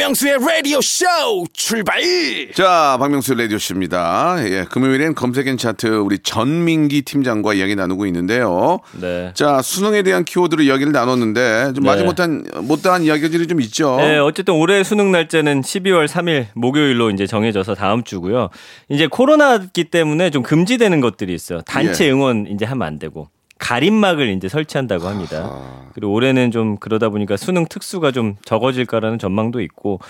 박명수의 0.00 0.38
라디오 0.38 0.80
쇼 0.80 1.04
출발 1.52 2.00
자, 2.54 2.96
박명수 2.98 3.34
라디오씨입니다. 3.34 4.36
예, 4.46 4.64
금요일엔 4.70 5.14
검색엔 5.14 5.58
차트 5.58 5.88
우리 5.88 6.18
전민기 6.18 7.02
팀장과 7.02 7.52
이야기 7.52 7.76
나누고 7.76 8.06
있는데요. 8.06 8.78
네. 8.98 9.32
자, 9.34 9.60
수능에 9.60 10.02
대한 10.02 10.24
키워드로 10.24 10.62
이야기를 10.62 10.92
나눴는데 10.92 11.74
좀 11.74 11.84
네. 11.84 11.90
마지 11.90 12.04
못한 12.04 12.44
못다한 12.62 13.02
이야기들이 13.02 13.46
좀 13.46 13.60
있죠. 13.60 13.96
네, 13.98 14.16
어쨌든 14.16 14.54
올해 14.54 14.82
수능 14.84 15.12
날짜는 15.12 15.60
12월 15.60 16.08
3일 16.08 16.46
목요일로 16.54 17.10
이제 17.10 17.26
정해져서 17.26 17.74
다음 17.74 18.02
주고요. 18.02 18.48
이제 18.88 19.06
코로나기 19.06 19.90
때문에 19.90 20.30
좀 20.30 20.42
금지되는 20.42 21.02
것들이 21.02 21.34
있어요. 21.34 21.60
단체 21.60 22.06
예. 22.06 22.10
응원 22.10 22.46
이제 22.46 22.64
하면 22.64 22.86
안 22.86 22.98
되고 22.98 23.28
가림막을 23.60 24.28
이제 24.30 24.48
설치한다고 24.48 25.06
합니다. 25.06 25.60
그리고 25.94 26.12
올해는 26.12 26.50
좀 26.50 26.76
그러다 26.78 27.08
보니까 27.10 27.36
수능 27.36 27.66
특수가 27.66 28.10
좀 28.10 28.36
적어질까라는 28.44 29.18
전망도 29.20 29.60
있고 29.60 30.00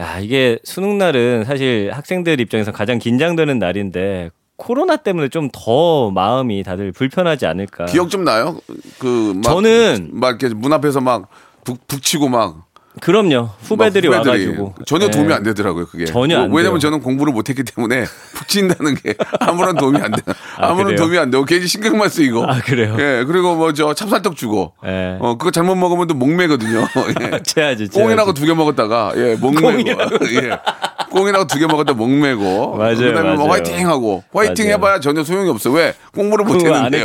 야, 0.00 0.18
이게 0.20 0.58
수능 0.64 0.96
날은 0.96 1.44
사실 1.44 1.90
학생들 1.92 2.40
입장에서 2.40 2.70
가장 2.72 2.98
긴장되는 2.98 3.58
날인데 3.58 4.30
코로나 4.56 4.96
때문에 4.96 5.28
좀 5.28 5.50
더 5.52 6.10
마음이 6.10 6.62
다들 6.62 6.92
불편하지 6.92 7.46
않을까. 7.46 7.86
기억 7.86 8.08
좀 8.10 8.24
나요? 8.24 8.60
그, 8.98 9.32
막, 9.36 9.42
저는- 9.54 10.10
막 10.12 10.40
이렇게 10.40 10.54
문 10.54 10.72
앞에서 10.72 11.00
막 11.00 11.28
북, 11.64 11.86
북치고 11.86 12.28
막. 12.28 12.67
그럼요. 13.00 13.50
후배들이, 13.62 14.08
막 14.08 14.18
와가지고 14.18 14.74
전혀 14.86 15.06
네. 15.06 15.10
도움이 15.10 15.32
안 15.32 15.42
되더라고요 15.42 15.86
그게 15.86 16.04
전혀 16.04 16.36
안 16.38 16.50
왜냐면 16.52 16.72
돼요. 16.74 16.78
저는 16.78 17.00
공부를 17.00 17.32
못했기 17.32 17.64
때문에 17.64 18.04
북친다는 18.34 18.94
게 18.96 19.14
아무런 19.40 19.76
도움이 19.76 19.98
안 20.00 20.10
돼. 20.12 20.22
아, 20.56 20.68
아무런 20.68 20.86
그래요? 20.88 20.96
도움이 20.98 21.18
안 21.18 21.30
되고 21.30 21.44
괜히 21.44 21.66
신경만 21.66 22.08
쓰이고. 22.08 22.44
아, 22.48 22.60
그래요? 22.60 22.96
예 22.98 23.24
그리고 23.26 23.54
뭐 23.56 23.72
저 23.72 23.94
찹쌀떡 23.94 24.34
주고. 24.36 24.72
예. 24.86 25.16
어 25.20 25.36
그거 25.38 25.50
잘못 25.50 25.74
먹으면 25.76 26.06
또 26.08 26.14
목매거든요. 26.14 26.86
예. 27.20 27.38
채야지. 27.44 27.88
꽁이라고. 27.88 28.32
두 28.34 28.46
개 28.46 28.54
먹었다가 28.54 29.12
예 29.16 29.34
목매고. 29.36 30.00
예 30.42 30.58
꽁이라고 31.10 31.46
두 31.46 31.58
개 31.58 31.66
먹었다 31.66 31.92
목매고 31.92 32.76
맞아요, 32.78 32.96
그다음에 32.96 33.34
뭐 33.36 33.46
맞아요. 33.46 33.50
화이팅 33.50 33.88
하고 33.88 34.22
화이팅 34.32 34.66
맞아요. 34.66 34.74
해봐야 34.76 35.00
전혀 35.00 35.24
소용이 35.24 35.48
없어 35.50 35.70
왜 35.70 35.94
공부를 36.14 36.44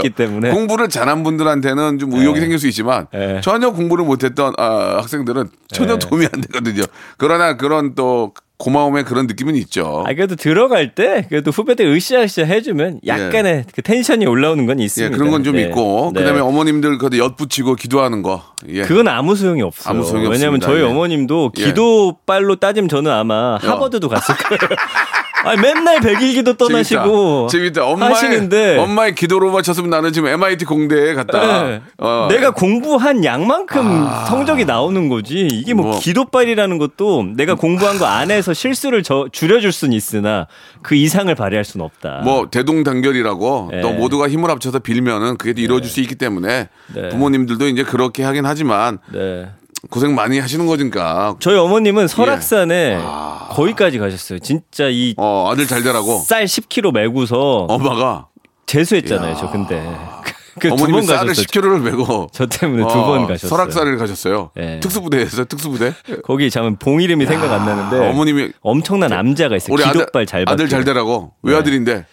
때문에. 0.10 0.52
공부를 0.52 0.90
잘한 0.90 1.24
분들한테는 1.24 2.00
좀 2.00 2.14
의욕이 2.14 2.38
예. 2.38 2.42
생길 2.42 2.60
수 2.60 2.68
있지만 2.68 3.08
예. 3.14 3.42
전혀 3.44 3.72
공부를 3.72 4.06
못했던 4.06 4.54
아, 4.58 4.98
학생들은 4.98 5.50
전혀 5.70 5.94
예. 5.94 6.00
도움이 6.00 6.26
안 6.32 6.42
되거든요 6.42 6.84
그러나 7.18 7.58
그런 7.58 7.96
또 7.96 8.34
고마움의 8.64 9.04
그런 9.04 9.28
느낌은 9.28 9.56
있죠 9.58 10.06
아 10.08 10.14
그래도 10.14 10.38
들어갈 10.38 10.96
때 10.96 11.26
그래도 11.28 11.52
후배들 11.52 11.86
으쌰으쌰 11.86 12.46
해주면 12.46 13.02
약간의 13.06 13.66
그 13.74 13.82
텐션이 13.82 14.26
올라오는 14.26 14.66
건예 14.66 14.86
있습니다. 14.86 15.18
그런 15.18 15.32
건좀 15.32 15.58
네. 15.58 15.64
있고 15.64 16.12
네. 16.14 16.22
그다음에 16.22 16.40
어머님들 16.40 16.98
그엿 16.98 17.36
붙이고 17.36 17.76
기도하는 17.76 18.22
거 18.22 18.42
예. 18.70 18.84
그건 18.84 19.10
아무 19.10 19.36
소용이 19.36 19.62
없어요. 19.62 19.94
아무 19.94 20.06
소용이 20.06 20.28
왜냐하면 20.28 20.62
없습니다. 20.62 20.68
저희 20.68 20.82
예. 20.82 20.86
어머님도 20.86 21.52
예. 21.60 21.64
기도빨로 21.66 22.56
따지면 22.56 22.88
저는 22.88 23.12
아마 23.12 23.58
하버드도 23.58 24.08
갔을 24.08 24.36
거예요. 24.36 24.60
아니, 25.44 25.62
맨날 25.62 26.00
백일기도 26.00 26.54
떠나시고 26.54 27.48
재밌다. 27.50 27.82
재밌다. 27.82 27.86
엄마의, 27.86 28.14
하시는데 28.14 28.78
엄마의 28.78 29.16
기도로 29.16 29.52
맞췄으면 29.52 29.90
나는 29.90 30.14
지금 30.14 30.30
MIT 30.30 30.66
공대에 30.66 31.14
갔다. 31.14 31.64
네. 31.64 31.82
어, 31.98 32.28
내가 32.30 32.52
공부한 32.52 33.24
양만큼 33.24 34.08
성적이 34.28 34.66
나오는 34.66 35.10
거지. 35.10 35.48
이게 35.52 35.74
뭐, 35.74 35.88
뭐. 35.88 36.00
기도빨이라는 36.00 36.78
것도 36.78 37.26
내가 37.36 37.56
공부한 37.56 37.98
거 38.00 38.06
안에서 38.06 38.54
실수를 38.54 39.04
저, 39.04 39.28
줄여줄 39.32 39.72
수는 39.72 39.94
있으나 39.94 40.48
그 40.82 40.96
이상을 40.96 41.34
발휘할 41.34 41.64
수는 41.64 41.86
없다. 41.86 42.22
뭐 42.24 42.48
대동단결이라고 42.50 43.70
네. 43.72 43.82
또 43.82 43.92
모두가 43.92 44.30
힘을 44.30 44.50
합쳐서 44.50 44.80
빌면은 44.80 45.38
그게 45.38 45.62
이루어질 45.62 45.90
수 45.90 46.00
있기 46.02 46.16
때문에 46.16 46.70
네. 46.96 47.10
부모님들도 47.10 47.68
이제 47.68 47.84
그렇게 47.84 48.24
하긴 48.24 48.46
하지만 48.46 49.00
네. 49.12 49.50
고생 49.90 50.16
많이 50.16 50.40
하시는 50.40 50.66
거니까 50.66 51.36
저희 51.40 51.58
어머님은 51.58 52.08
설악산에 52.08 52.74
예. 52.74 52.98
아. 53.02 53.50
거기까지 53.52 54.00
가셨어요. 54.00 54.40
진짜 54.40 54.88
이 54.90 55.14
어 55.18 55.50
아들 55.52 55.68
잘 55.68 55.84
되라고 55.84 56.20
쌀 56.26 56.46
10kg 56.46 56.94
메고서 56.94 57.66
엄마가 57.70 58.28
재수했잖아요. 58.66 59.36
저 59.40 59.52
근데 59.52 59.84
그두 60.60 60.74
어머님이 60.76 60.92
번 60.94 61.02
쌀을 61.06 61.28
가셨어요. 61.28 61.46
10kg를 61.46 61.82
메고 61.82 62.28
저 62.32 62.46
때문에 62.46 62.84
어, 62.84 62.88
두번 62.88 63.28
가셨어요. 63.28 63.50
설악산을 63.50 63.98
가셨어요. 63.98 64.52
예. 64.58 64.80
특수부대에서 64.80 65.46
특수부대. 65.46 65.94
거기 66.24 66.50
잠은 66.50 66.78
봉 66.78 67.02
이름이 67.02 67.26
생각 67.26 67.52
안 67.52 67.66
나는데 67.66 68.10
어머님이 68.10 68.52
엄청난 68.62 69.10
남자가 69.10 69.56
있어요. 69.58 69.74
우리 69.74 69.84
아들, 69.84 70.06
잘 70.26 70.46
아들. 70.48 70.70
잘 70.70 70.84
되라고 70.84 71.34
외아들인데 71.44 72.06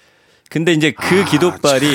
근데 0.50 0.72
이제 0.72 0.90
그 0.90 1.24
기도빨이 1.24 1.86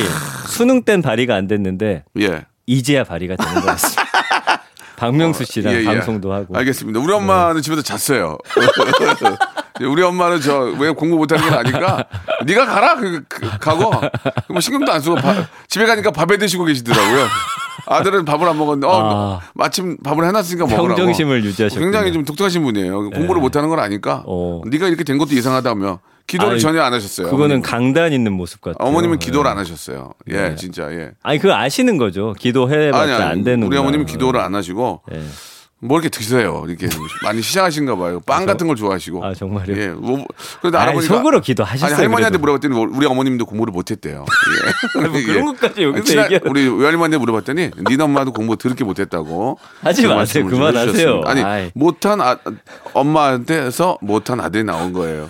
수능 0.47 0.83
땐 0.83 1.01
발휘가 1.01 1.35
안 1.35 1.47
됐는데 1.47 2.05
예. 2.21 2.45
이제야 2.67 3.03
발휘가 3.03 3.35
되는 3.35 3.53
것 3.55 3.65
같습니다. 3.65 4.03
박명수 4.97 5.43
씨랑 5.45 5.73
예, 5.73 5.79
예. 5.81 5.85
방송도 5.85 6.31
하고. 6.33 6.57
알겠습니다. 6.57 6.99
우리 6.99 7.11
엄마는 7.13 7.61
집에서 7.61 7.81
잤어요. 7.81 8.37
우리 9.81 10.01
엄마는 10.03 10.39
저 10.41 10.73
왜 10.79 10.89
공부 10.91 11.17
못하는 11.17 11.43
건 11.49 11.59
아니까 11.59 12.05
네가 12.45 12.65
가라 12.65 12.95
그, 12.95 13.23
그, 13.27 13.41
가고 13.59 13.91
뭐 14.49 14.61
신경도 14.61 14.91
안 14.91 15.01
쓰고 15.01 15.15
밥- 15.15 15.47
집에 15.67 15.85
가니까 15.85 16.11
밥에 16.11 16.37
드시고 16.37 16.63
계시더라고요. 16.65 17.25
아들은 17.87 18.25
밥을 18.25 18.47
안 18.47 18.57
먹었는데 18.57 18.87
어, 18.87 19.39
아. 19.41 19.49
마침 19.53 19.97
밥을 20.01 20.25
해놨으니까 20.25 20.65
먹으라고. 20.65 20.87
평정심을 20.95 21.43
유지하셨군요. 21.43 21.85
굉장히 21.85 22.13
좀 22.13 22.23
독특하신 22.23 22.63
분이에요. 22.63 23.09
공부를 23.11 23.41
못하는 23.41 23.69
건 23.69 23.79
아니까 23.79 24.23
어. 24.25 24.61
네가 24.65 24.87
이렇게 24.87 25.03
된 25.03 25.17
것도 25.17 25.33
이상하다며 25.33 25.99
기도를 26.27 26.53
아이, 26.55 26.59
전혀 26.59 26.81
안 26.81 26.93
하셨어요. 26.93 27.27
그거는 27.27 27.43
어머님은. 27.57 27.61
강단 27.61 28.11
있는 28.13 28.33
모습 28.33 28.61
같아요. 28.61 28.77
어머님은 28.87 29.19
기도를 29.19 29.43
네. 29.45 29.51
안 29.51 29.57
하셨어요. 29.59 30.13
예, 30.31 30.55
진짜 30.55 30.91
예. 30.91 31.11
아니 31.21 31.37
그거 31.39 31.53
아시는 31.55 31.97
거죠. 31.97 32.33
기도해봤자 32.39 32.99
아니, 33.03 33.11
아니, 33.13 33.23
안 33.23 33.43
되는. 33.43 33.67
우리 33.67 33.77
어머님은 33.77 34.05
기도를 34.07 34.39
안 34.39 34.55
하시고 34.55 35.01
예. 35.13 35.21
뭐 35.81 35.99
이렇게 35.99 36.09
드세요. 36.09 36.63
이렇게 36.67 36.87
많이 37.21 37.43
시장하신가 37.43 37.95
봐요. 37.97 38.19
빵 38.25 38.47
같은 38.47 38.65
걸 38.65 38.75
좋아하시고. 38.75 39.23
아, 39.23 39.33
정말요? 39.35 39.77
예. 39.77 39.89
뭐, 39.89 40.25
그런데 40.61 40.79
알아보니까 40.79 41.13
속으로 41.15 41.41
기도하셨어요, 41.41 41.93
아니 41.93 42.01
할머니한테 42.01 42.39
그래도. 42.39 42.57
물어봤더니 42.69 42.95
우리 42.97 43.05
어머님도 43.05 43.45
공부를 43.45 43.71
못했대요. 43.71 44.25
예. 44.95 44.99
뭐 45.07 45.11
그런 45.11 45.45
것까지 45.45 45.83
여기서 45.83 46.23
얘기하는- 46.23 46.49
우리 46.49 46.61
외할머니한테 46.67 47.17
물어봤더니 47.17 47.69
니네 47.87 48.03
엄마도 48.03 48.31
공부 48.33 48.55
더럽게 48.57 48.83
못했다고. 48.83 49.59
하지 49.81 50.01
그 50.01 50.07
마세요. 50.07 50.47
그만하세요. 50.47 51.21
아니 51.25 51.43
아이. 51.43 51.71
못한 51.75 52.19
아, 52.19 52.37
엄마한테서 52.93 53.99
못한 54.01 54.39
아들이 54.39 54.63
나온 54.63 54.91
거예요. 54.91 55.29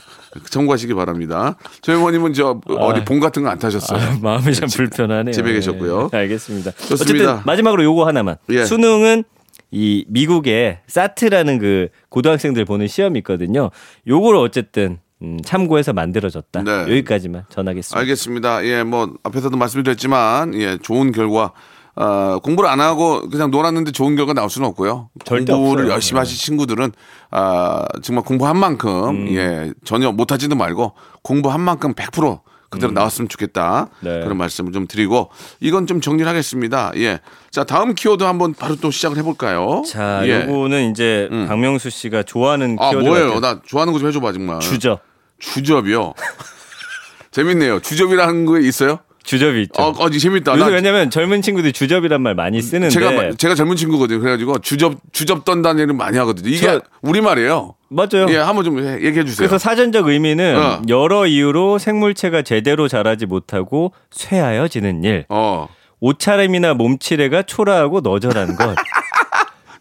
참고하시기 0.49 0.93
바랍니다. 0.93 1.57
어머님은 1.87 2.33
저 2.33 2.59
어디 2.67 3.03
봉 3.05 3.19
같은 3.19 3.43
거 3.43 3.49
안 3.49 3.59
타셨어요. 3.59 3.99
아, 3.99 4.17
마음이 4.21 4.53
참 4.53 4.67
불편하네요. 4.69 5.31
집에 5.33 5.53
계셨고요. 5.53 6.09
예, 6.13 6.17
알겠습니다. 6.17 6.71
좋습니다. 6.71 7.03
어쨌든 7.03 7.45
마지막으로 7.45 7.83
요거 7.83 8.05
하나만. 8.07 8.35
예. 8.49 8.65
수능은 8.65 9.23
이 9.71 10.05
미국의 10.09 10.79
사트라는 10.87 11.59
그 11.59 11.87
고등학생들 12.09 12.65
보는 12.65 12.87
시험이 12.87 13.19
있거든요. 13.19 13.71
요거를 14.07 14.39
어쨌든 14.39 14.99
음, 15.21 15.39
참고해서 15.45 15.93
만들어졌다. 15.93 16.63
네. 16.63 16.71
여기까지만 16.81 17.43
전하겠습니다. 17.49 17.99
알겠습니다. 17.99 18.65
예, 18.65 18.83
뭐 18.83 19.13
앞에서도 19.23 19.55
말씀드렸지만 19.57 20.53
예, 20.55 20.77
좋은 20.81 21.11
결과 21.11 21.51
어, 21.97 22.39
공부를 22.43 22.69
안 22.69 22.81
하고 22.81 23.21
그냥 23.29 23.51
놀았는데 23.51 23.91
좋은 23.91 24.15
결과 24.15 24.33
나올 24.33 24.49
수는 24.49 24.67
없고요. 24.69 25.09
공부를 25.25 25.85
없어요. 25.85 25.89
열심히 25.91 26.19
하신 26.19 26.37
친구들은 26.37 26.91
아, 27.31 27.85
정말 28.03 28.25
공부한 28.25 28.57
만큼 28.57 29.09
음. 29.09 29.27
예, 29.29 29.71
전혀 29.85 30.11
못하지도 30.11 30.55
말고 30.55 30.93
공부한 31.21 31.61
만큼 31.61 31.93
100% 31.93 32.41
그대로 32.69 32.91
나왔으면 32.91 33.29
좋겠다. 33.29 33.83
음. 33.83 34.05
네. 34.05 34.19
그런 34.21 34.37
말씀을 34.37 34.73
좀 34.73 34.87
드리고 34.87 35.29
이건 35.61 35.87
좀 35.87 36.01
정리를 36.01 36.27
하겠습니다. 36.27 36.91
예. 36.97 37.21
자, 37.49 37.63
다음 37.63 37.93
키워드 37.95 38.23
한번 38.23 38.53
바로 38.53 38.75
또 38.75 38.91
시작을 38.91 39.17
해 39.17 39.23
볼까요? 39.23 39.81
자, 39.87 40.27
예. 40.27 40.45
요거는 40.47 40.91
이제 40.91 41.29
음. 41.31 41.45
박명수 41.47 41.89
씨가 41.89 42.23
좋아하는 42.23 42.75
아, 42.77 42.89
키워드 42.89 43.07
뭐예요? 43.07 43.33
같아요. 43.35 43.39
나 43.39 43.61
좋아하는 43.65 43.93
거 43.93 43.99
좀 43.99 44.09
해줘 44.09 44.19
봐, 44.19 44.33
정말. 44.33 44.59
주접. 44.59 44.99
주접이요. 45.39 46.13
재밌네요. 47.31 47.79
주접이라는 47.79 48.45
거 48.45 48.59
있어요? 48.59 48.99
주접이 49.25 49.63
있죠. 49.63 49.81
어, 49.81 49.89
어, 49.97 50.09
재밌다. 50.09 50.53
요새 50.53 50.63
나 50.63 50.67
왜냐면 50.71 51.09
젊은 51.09 51.41
친구들이 51.41 51.73
주접이란 51.73 52.21
말 52.21 52.35
많이 52.35 52.61
쓰는데 52.61 52.89
제가 52.89 53.11
마- 53.11 53.31
제가 53.33 53.55
젊은 53.55 53.75
친구거든요. 53.75 54.19
그래가지고 54.19 54.59
주접 54.59 54.93
주접 55.11 55.43
떤다는 55.45 55.79
얘기를 55.81 55.95
많이 55.95 56.17
하거든요. 56.19 56.47
이게 56.49 56.59
저- 56.67 56.81
우리 57.01 57.21
말이에요. 57.21 57.73
맞아요. 57.89 58.27
예, 58.29 58.37
한번 58.37 58.63
좀 58.63 58.79
해- 58.79 59.01
얘기해 59.03 59.25
주세요. 59.25 59.37
그래서 59.37 59.57
사전적 59.57 60.07
의미는 60.07 60.57
어. 60.57 60.81
여러 60.89 61.25
이유로 61.25 61.77
생물체가 61.79 62.43
제대로 62.43 62.87
자라지 62.87 63.25
못하고 63.25 63.93
쇠하여지는 64.11 65.03
일. 65.03 65.25
어, 65.29 65.67
옷차림이나 66.01 66.73
몸치레가 66.75 67.41
초라하고 67.43 68.01
너절한 68.01 68.55
것. 68.55 68.75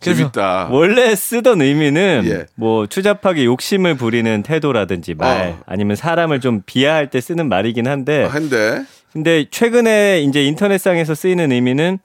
재밌다. 0.00 0.68
원래 0.70 1.14
쓰던 1.14 1.62
의미는 1.62 2.22
예. 2.26 2.46
뭐 2.57 2.87
추잡하게 2.87 3.44
욕심을 3.46 3.96
부리는 3.96 4.42
태도라든지 4.42 5.14
말 5.14 5.48
어. 5.48 5.62
아니면 5.66 5.96
사람을 5.96 6.40
좀 6.40 6.62
비하할 6.66 7.09
때 7.11 7.20
쓰는 7.22 7.48
말이긴 7.48 7.88
한데 7.88 8.24
한데 8.24 8.83
근데 9.14 9.44
최근에 9.48 10.22
이제 10.22 10.44
인터넷상에서 10.44 11.14
쓰이는 11.14 11.53
의미는 11.53 12.00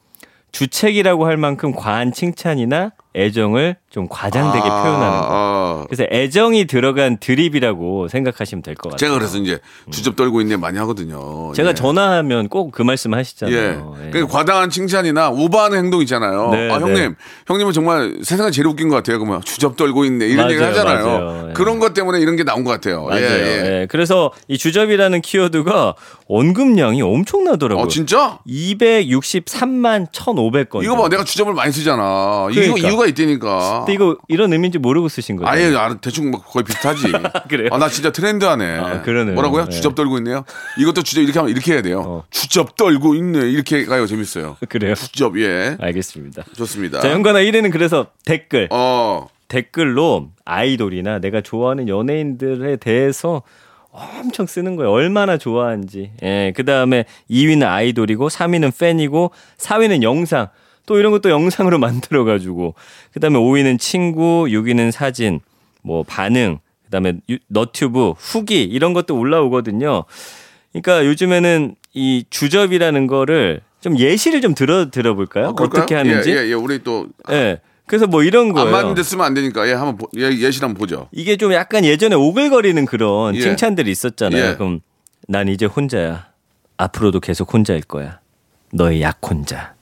주책이라고 0.52 1.26
할 1.26 1.38
만큼 1.38 1.74
과한 1.74 2.13
칭찬이나 2.13 2.91
애정을 3.15 3.76
좀 3.89 4.08
과장되게 4.08 4.63
아, 4.69 4.84
표현하는 4.84 5.19
거. 5.22 5.28
아. 5.32 5.86
그래서 5.89 6.06
애정이 6.12 6.65
들어간 6.65 7.17
드립이라고 7.19 8.08
생각하시면 8.08 8.62
될 8.62 8.76
것 8.76 8.89
같아요. 8.91 8.98
제가 8.98 9.13
그래서 9.17 9.38
이제 9.39 9.60
주접 9.89 10.15
떨고 10.15 10.41
있네 10.41 10.58
많이 10.58 10.78
하거든요. 10.78 11.52
제가 11.54 11.69
예. 11.69 11.74
전화하면 11.74 12.50
꼭 12.50 12.69
그 12.72 12.84
말씀 12.84 13.12
예. 13.13 13.15
하시잖아요. 13.15 13.95
예. 14.06 14.10
그 14.12 14.28
과다한 14.28 14.69
칭찬이나 14.69 15.32
오버하는 15.32 15.78
행동 15.80 16.02
있잖아요. 16.02 16.52
네, 16.52 16.69
아, 16.72 16.76
형님, 16.76 16.93
네. 16.93 17.10
형님은 17.48 17.74
정말 17.74 18.19
세상에 18.24 18.52
제일 18.52 18.67
웃긴 18.67 18.89
것 18.89 18.95
같아요. 18.98 19.17
그러면 19.17 19.41
주접 19.41 19.76
떨고 19.76 20.06
있네. 20.06 20.26
이런 20.28 20.45
맞아요, 20.45 20.52
얘기 20.54 20.63
하잖아요. 20.63 21.06
맞아요. 21.06 21.45
예. 21.50 21.54
그런 21.54 21.80
것 21.80 21.93
때문에 21.95 22.19
이런 22.19 22.36
게 22.36 22.43
나온 22.43 22.63
것 22.63 22.69
같아요. 22.72 23.06
맞아요. 23.06 23.22
예, 23.22 23.26
예. 23.26 23.82
예. 23.82 23.88
그래서 23.89 24.32
이 24.48 24.58
주접이라는 24.60 25.22
키워드가 25.22 25.95
언급량이 26.28 27.02
엄청나더라고요. 27.02 27.86
어, 27.86 27.88
진짜? 27.88 28.38
263만 28.48 30.12
1,500건. 30.12 30.84
이거 30.84 30.95
봐, 30.95 31.10
내가 31.10 31.24
주접을 31.24 31.54
많이 31.54 31.72
쓰잖아. 31.72 32.48
이거 32.52 32.62
그러니까. 32.62 32.88
이 32.88 32.95
유가 33.00 33.08
있다니까. 33.08 33.80
근데 33.80 33.94
이거 33.94 34.18
이런 34.28 34.52
의미인지 34.52 34.78
모르고 34.78 35.08
쓰신 35.08 35.38
거죠? 35.38 35.50
아예 35.50 35.74
아, 35.76 35.96
대충 36.00 36.32
뭐 36.32 36.42
거의 36.42 36.64
비슷하지. 36.66 37.08
그래요? 37.50 37.70
아, 37.72 37.78
나 37.78 37.88
진짜 37.88 38.12
트렌드하네. 38.12 38.78
아, 38.78 39.02
그러네요. 39.02 39.34
뭐라고요? 39.36 39.66
네. 39.66 39.70
주접 39.70 39.96
떨고 39.96 40.18
있네요. 40.18 40.44
이것도 40.78 41.04
주접 41.04 41.22
이렇게 41.22 41.40
하면 41.40 41.52
이렇게 41.52 41.74
해야 41.74 41.82
돼요. 41.82 42.04
어. 42.06 42.24
주접 42.30 42.76
떨고 42.76 43.16
있네. 43.16 43.50
이렇게 43.50 43.86
가요. 43.86 44.06
재밌어요. 44.06 44.58
그래요? 44.68 44.96
주접 44.96 45.40
예. 45.40 45.78
알겠습니다. 45.80 46.44
좋습니다. 46.56 47.00
자, 47.00 47.12
연관어 47.12 47.40
1위는 47.40 47.72
그래서 47.72 48.08
댓글. 48.26 48.68
어. 48.72 49.28
댓글로 49.48 50.30
아이돌이나 50.46 51.20
내가 51.20 51.42
좋아하는 51.42 51.88
연예인들에 51.88 52.76
대해서 52.78 53.42
엄청 53.92 54.46
쓰는 54.46 54.76
거예요. 54.76 54.92
얼마나 54.92 55.38
좋아하는지. 55.38 56.12
예, 56.22 56.54
그 56.56 56.64
다음에 56.64 57.06
2위는 57.32 57.68
아이돌이고, 57.68 58.28
3위는 58.28 58.78
팬이고, 58.78 59.32
4위는 59.58 60.04
영상. 60.04 60.50
또 60.89 60.97
이런 60.97 61.12
것도 61.12 61.30
영상으로 61.30 61.78
만들어 61.80 62.23
가지고. 62.23 62.73
그 63.13 63.19
다음에 63.19 63.38
5위는 63.38 63.80
친구, 63.80 64.47
6위는 64.49 64.89
사진, 64.89 65.39
뭐 65.84 66.02
반응, 66.02 66.58
그 66.84 66.89
다음에 66.89 67.13
너튜브, 67.47 68.13
후기, 68.17 68.63
이런 68.63 68.93
것도 68.93 69.15
올라오거든요. 69.15 70.06
그러니까 70.71 71.06
요즘에는 71.06 71.75
이 71.93 72.25
주접이라는 72.32 73.06
거를 73.06 73.62
좀 73.82 73.99
예시를 73.99 74.41
좀 74.41 74.56
들어 74.56 74.89
들어볼까요? 74.89 75.49
어, 75.49 75.54
그럴까요? 75.54 75.84
어떻게 75.84 75.93
하는지. 75.93 76.32
예, 76.32 76.38
예, 76.38 76.49
예. 76.49 76.54
우리 76.54 76.84
또 76.84 77.08
예. 77.30 77.62
그래서 77.86 78.08
뭐 78.08 78.23
이런 78.23 78.52
거예요. 78.52 78.67
안 78.67 78.71
맞는데 78.71 79.04
쓰면 79.04 79.25
안 79.25 79.34
되니까 79.36 79.67
예 79.67 79.73
한번 79.73 79.97
보, 79.97 80.08
예, 80.17 80.30
예시 80.32 80.60
한번 80.60 80.75
보죠. 80.75 81.08
이게 81.12 81.38
좀 81.38 81.54
약간 81.54 81.86
예전에 81.86 82.15
오글거리는 82.15 82.84
그런 82.86 83.36
예. 83.36 83.41
칭찬들이 83.41 83.89
있었잖아요. 83.91 84.43
예. 84.52 84.56
그럼 84.56 84.82
난 85.28 85.47
이제 85.47 85.65
혼자야. 85.65 86.28
앞으로도 86.78 87.19
계속 87.19 87.54
혼자일 87.54 87.82
거야. 87.84 88.19
너의 88.73 89.02
약혼자. 89.02 89.79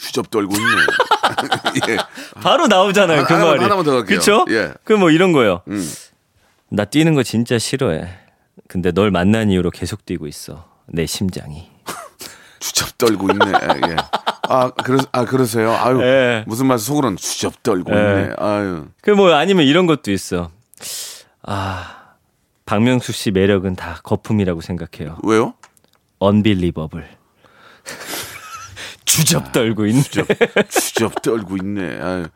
주접 0.00 0.30
떨고 0.30 0.54
있네. 0.56 0.68
예. 1.92 1.96
바로 2.42 2.66
나오잖아요. 2.66 3.24
그 3.24 3.34
하나- 3.34 3.44
말이. 3.46 3.62
하나만 3.62 3.84
더 3.84 3.92
갈게요. 3.92 4.04
그렇죠? 4.20 4.44
예. 4.50 4.72
그럼 4.84 5.00
뭐 5.00 5.10
이런 5.10 5.32
거요. 5.32 5.62
음. 5.68 5.86
나 6.70 6.84
뛰는 6.84 7.14
거 7.14 7.22
진짜 7.22 7.58
싫어해. 7.58 8.08
근데 8.68 8.92
널 8.92 9.10
만난 9.10 9.50
이후로 9.50 9.70
계속 9.70 10.06
뛰고 10.06 10.26
있어. 10.26 10.68
내 10.86 11.06
심장이. 11.06 11.68
주접 12.60 12.96
떨고 12.98 13.28
있네. 13.30 13.52
예. 13.90 13.96
아, 14.48 14.70
그러, 14.70 14.98
아, 15.12 15.24
그러세요? 15.24 15.72
아유, 15.72 16.00
예. 16.02 16.44
무슨 16.46 16.66
말 16.66 16.78
속으로는 16.78 17.16
주접 17.16 17.62
떨고 17.62 17.92
예. 17.92 17.96
있네. 17.96 18.34
아유. 18.38 18.86
그 19.02 19.12
뭐 19.12 19.32
아니면 19.34 19.64
이런 19.66 19.86
것도 19.86 20.10
있어. 20.12 20.50
아, 21.42 21.96
박명수 22.66 23.12
씨 23.12 23.30
매력은 23.30 23.76
다 23.76 24.00
거품이라고 24.02 24.60
생각해요. 24.60 25.18
왜요? 25.24 25.54
언빌리버블. 26.18 27.08
주접 29.10 29.50
떨고 29.52 29.86
있네. 29.86 30.02
주접 30.68 31.20
떨고 31.22 31.56
있네. 31.56 31.98
아유. 32.00 32.26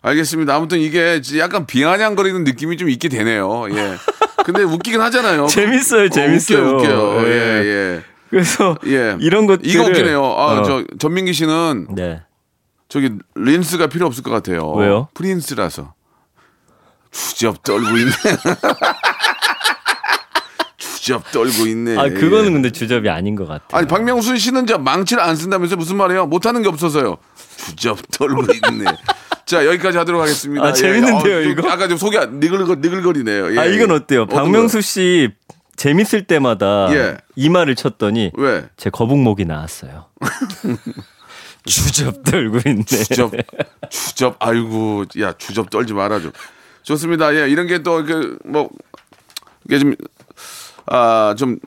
알겠습니다. 0.00 0.54
아무튼 0.54 0.78
이게 0.78 1.20
약간 1.38 1.66
비아냥거리는 1.66 2.42
느낌이 2.44 2.76
좀 2.76 2.88
있게 2.88 3.08
되네요. 3.08 3.66
예. 3.70 3.96
근데 4.44 4.62
웃기긴 4.62 5.00
하잖아요. 5.00 5.46
재밌어요, 5.46 6.08
재밌어요. 6.08 6.58
어, 6.58 6.76
웃겨요, 6.78 6.96
웃겨요. 6.96 7.26
예. 7.28 7.32
예, 7.32 7.66
예. 7.66 8.02
그래서 8.30 8.76
예. 8.86 9.16
이런 9.20 9.46
것들 9.46 9.66
이거 9.66 9.84
웃기네요. 9.84 10.24
아, 10.24 10.62
저 10.64 10.84
전민기 10.98 11.34
씨는 11.34 11.88
네. 11.90 12.22
저기 12.88 13.10
린스가 13.36 13.88
필요 13.88 14.06
없을 14.06 14.22
것 14.22 14.30
같아요. 14.30 14.72
왜요? 14.72 15.08
프린스라서. 15.14 15.94
주접 17.10 17.62
떨고 17.62 17.98
있네. 17.98 18.10
주접 21.02 21.28
떨고 21.32 21.66
있네. 21.66 21.98
아 21.98 22.04
그거는 22.04 22.46
예. 22.46 22.50
근데 22.52 22.70
주접이 22.70 23.08
아닌 23.08 23.34
것 23.34 23.48
같아요. 23.48 23.66
아니 23.76 23.88
박명수 23.88 24.36
씨는 24.38 24.68
저 24.68 24.78
망치를 24.78 25.20
안 25.20 25.34
쓴다면서 25.34 25.74
무슨 25.74 25.96
말이에요? 25.96 26.26
못하는 26.26 26.62
게 26.62 26.68
없어서요. 26.68 27.16
주접 27.56 27.98
떨고 28.12 28.42
있네. 28.52 28.84
자 29.44 29.66
여기까지 29.66 29.98
하도록 29.98 30.22
하겠습니다. 30.22 30.64
아, 30.64 30.72
재밌는데요, 30.72 31.42
좀 31.42 31.50
이거? 31.52 31.68
아까 31.68 31.88
좀 31.88 31.98
속이 31.98 32.16
안- 32.16 32.38
니글거 32.38 32.76
니글거리네요. 32.76 33.52
예, 33.56 33.58
아 33.58 33.64
이건 33.64 33.90
예. 33.90 33.94
어때요? 33.94 34.26
박명수? 34.26 34.80
씨 34.80 35.30
재밌을 35.74 36.22
때마다 36.28 36.86
예. 36.94 37.16
이마를 37.34 37.74
쳤더니 37.74 38.30
왜? 38.34 38.66
제 38.76 38.88
거북목이 38.88 39.44
나왔어요. 39.44 40.06
주접 41.66 42.22
떨고 42.22 42.60
있네. 42.64 42.84
주접 42.84 43.32
주접 43.90 44.36
아이고 44.38 45.04
야 45.20 45.32
주접 45.32 45.68
떨지 45.68 45.94
말아줘. 45.94 46.30
좋습니다. 46.84 47.34
예 47.34 47.48
이런 47.50 47.66
게 47.66 47.78
또 47.82 48.04
그 48.04 48.38
뭐 48.44 48.70
이게 49.66 49.78
좀 49.78 49.94
아 50.86 51.34
좀 51.36 51.58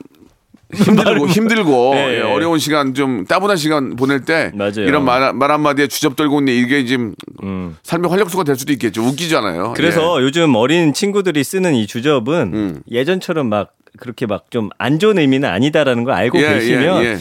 힘들고 0.74 1.28
힘들고 1.28 1.92
예, 1.96 1.98
예, 1.98 2.16
예. 2.18 2.20
어려운 2.22 2.58
시간 2.58 2.92
좀 2.92 3.24
따분한 3.24 3.56
시간 3.56 3.94
보낼 3.94 4.24
때 4.24 4.50
맞아요. 4.54 4.80
이런 4.80 5.04
말, 5.04 5.32
말 5.32 5.50
한마디에 5.52 5.86
주접 5.86 6.16
떨고 6.16 6.40
있네 6.40 6.54
이게 6.56 6.84
지금 6.84 7.14
음. 7.44 7.76
삶의 7.84 8.10
활력소가 8.10 8.42
될 8.44 8.56
수도 8.56 8.72
있겠죠 8.72 9.02
웃기잖아요. 9.02 9.74
그래서 9.76 10.20
요즘 10.22 10.54
어린 10.56 10.92
친구들이 10.92 11.44
쓰는 11.44 11.74
이 11.74 11.86
주접은 11.86 12.50
음. 12.52 12.80
예전처럼 12.90 13.48
막 13.48 13.72
그렇게 13.98 14.26
막 14.26 14.50
좀 14.50 14.68
안 14.78 14.98
좋은 14.98 15.18
의미는 15.18 15.48
아니다라는 15.48 16.02
걸 16.04 16.14
알고 16.14 16.38
예, 16.38 16.54
계시면 16.54 17.04
예, 17.04 17.08
예. 17.12 17.18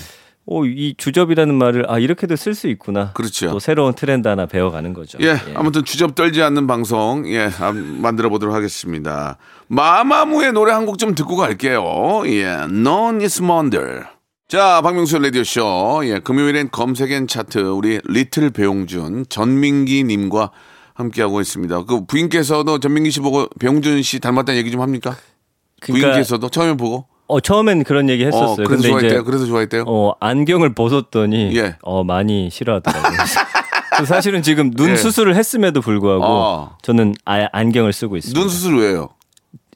오, 0.47 0.65
이 0.65 0.93
주접이라는 0.97 1.55
말을 1.55 1.89
아 1.91 1.97
이렇게도 1.97 2.35
쓸 2.35 2.53
수 2.53 2.67
있구나. 2.67 3.11
그렇죠. 3.13 3.49
또 3.49 3.59
새로운 3.59 3.93
트렌드 3.95 4.27
하나 4.27 4.45
배워가는 4.45 4.93
거죠. 4.93 5.17
예, 5.21 5.37
아무튼 5.55 5.83
주접 5.83 6.13
떨지 6.13 6.43
않는 6.43 6.67
방송 6.67 7.27
예 7.27 7.49
아, 7.59 7.71
만들어 7.71 8.29
보도록 8.29 8.53
하겠습니다. 8.53 9.37
마마무의 9.67 10.51
노래 10.53 10.71
한 10.71 10.85
곡 10.85 10.99
좀 10.99 11.15
듣고 11.15 11.35
갈게요. 11.35 11.81
예, 12.27 12.45
Non 12.69 13.21
is 13.21 13.41
Wonder. 13.41 14.03
자, 14.47 14.81
박명수 14.83 15.17
라디오 15.17 15.43
쇼. 15.43 16.01
예, 16.03 16.19
금요일엔 16.19 16.69
검색엔 16.71 17.25
차트 17.27 17.57
우리 17.57 17.99
리틀 18.05 18.51
배용준 18.51 19.25
전민기 19.27 20.03
님과 20.03 20.51
함께하고 20.93 21.41
있습니다. 21.41 21.85
그 21.85 22.05
부인께서도 22.05 22.79
전민기 22.79 23.09
씨 23.09 23.19
보고 23.19 23.47
배용준 23.59 24.03
씨 24.03 24.19
닮았다는 24.19 24.59
얘기 24.59 24.69
좀 24.71 24.81
합니까? 24.81 25.17
그러니까 25.81 26.07
부인께서도 26.09 26.49
처음에 26.49 26.77
보고 26.77 27.07
어 27.27 27.39
처음엔 27.39 27.83
그런 27.83 28.09
얘기 28.09 28.23
했었어요. 28.25 28.51
어, 28.51 28.55
그래서 28.55 28.69
근데 28.69 28.87
좋아했대요. 28.89 29.11
이제 29.19 29.21
그래서 29.25 29.45
좋아했대요. 29.45 29.83
어 29.87 30.13
안경을 30.19 30.73
벗었더니 30.75 31.55
예. 31.57 31.75
어 31.81 32.03
많이 32.03 32.49
싫어하더라고요. 32.51 33.17
사실은 34.05 34.41
지금 34.41 34.71
눈 34.71 34.89
예. 34.91 34.95
수술을 34.95 35.35
했음에도 35.35 35.81
불구하고 35.81 36.23
어. 36.25 36.77
저는 36.81 37.15
아, 37.25 37.47
안경을 37.51 37.93
쓰고 37.93 38.17
있습니다. 38.17 38.39
눈 38.39 38.49
수술 38.49 38.77
왜요? 38.77 39.09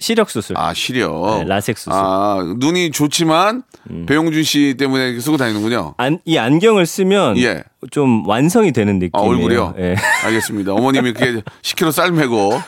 시력 0.01 0.29
수술. 0.29 0.57
아, 0.57 0.73
시력. 0.73 1.39
네, 1.39 1.43
라섹 1.45 1.77
수술. 1.77 1.91
음. 1.91 1.97
아, 1.97 2.55
눈이 2.57 2.91
좋지만 2.91 3.63
배용준 4.07 4.43
씨 4.43 4.75
때문에 4.77 5.19
쓰고 5.19 5.35
다니는군요. 5.38 5.95
안, 5.97 6.19
이 6.23 6.38
안경을 6.38 6.85
쓰면 6.85 7.38
예. 7.39 7.63
좀 7.91 8.25
완성이 8.27 8.71
되는 8.71 8.99
느낌이에요. 8.99 9.12
아, 9.13 9.21
얼굴이요? 9.29 9.73
예. 9.79 9.95
알겠습니다. 10.25 10.73
어머님이 10.73 11.13
그렇게 11.13 11.41
10kg 11.63 11.91
쌀 11.91 12.12
메고 12.12 12.51
서- 12.51 12.59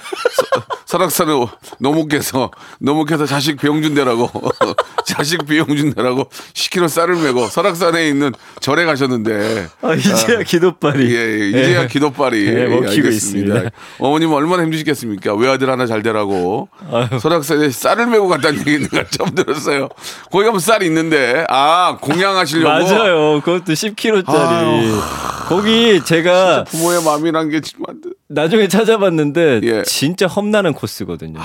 설악산을 0.92 1.48
노목해서 1.80 2.52
노목해서 2.80 3.26
자식 3.26 3.56
배용준 3.58 3.94
대라고 3.94 4.30
자식 5.08 5.46
배용준 5.46 5.94
대라고 5.94 6.26
10kg 6.54 6.90
쌀을 6.90 7.16
메고 7.16 7.48
설악산에 7.48 8.10
있는 8.10 8.34
절에 8.60 8.84
가셨는데 8.84 9.68
아, 9.82 9.94
이제야 9.94 10.44
기도빨이. 10.44 11.16
예, 11.16 11.18
예, 11.18 11.48
이제야 11.50 11.88
기도빨이 11.88 12.46
예, 12.46 12.64
예, 12.64 12.66
먹히고 12.66 12.88
알겠습니다. 12.90 13.10
있습니다. 13.56 13.70
어머님 14.00 14.34
얼마나 14.34 14.64
힘드시겠습니까? 14.64 15.34
외아들 15.36 15.70
하나 15.70 15.86
잘 15.86 16.04
되라고 16.04 16.68
아유. 16.92 17.08
설악산에 17.22 17.70
쌀을 17.70 18.08
메고 18.08 18.28
갔다는 18.28 18.60
얘기는 18.60 18.90
처음 19.12 19.34
들었어요. 19.34 19.88
거기 20.30 20.44
가면 20.44 20.60
쌀이 20.60 20.86
있는데 20.88 21.46
아 21.48 21.98
공양하시려고 22.02 22.68
맞아요. 22.86 23.42
그것도 23.42 23.72
10kg짜리. 23.72 25.00
거기 25.48 26.04
제가 26.04 26.66
부모의 26.66 27.02
마음이란 27.04 27.50
게 27.50 27.62
정말 27.62 27.96
나중에 28.34 28.68
찾아봤는데 28.68 29.62
예. 29.64 29.80
아, 29.80 29.84
진짜 29.84 30.28
험난한 30.28 30.74
코스거든요. 30.74 31.40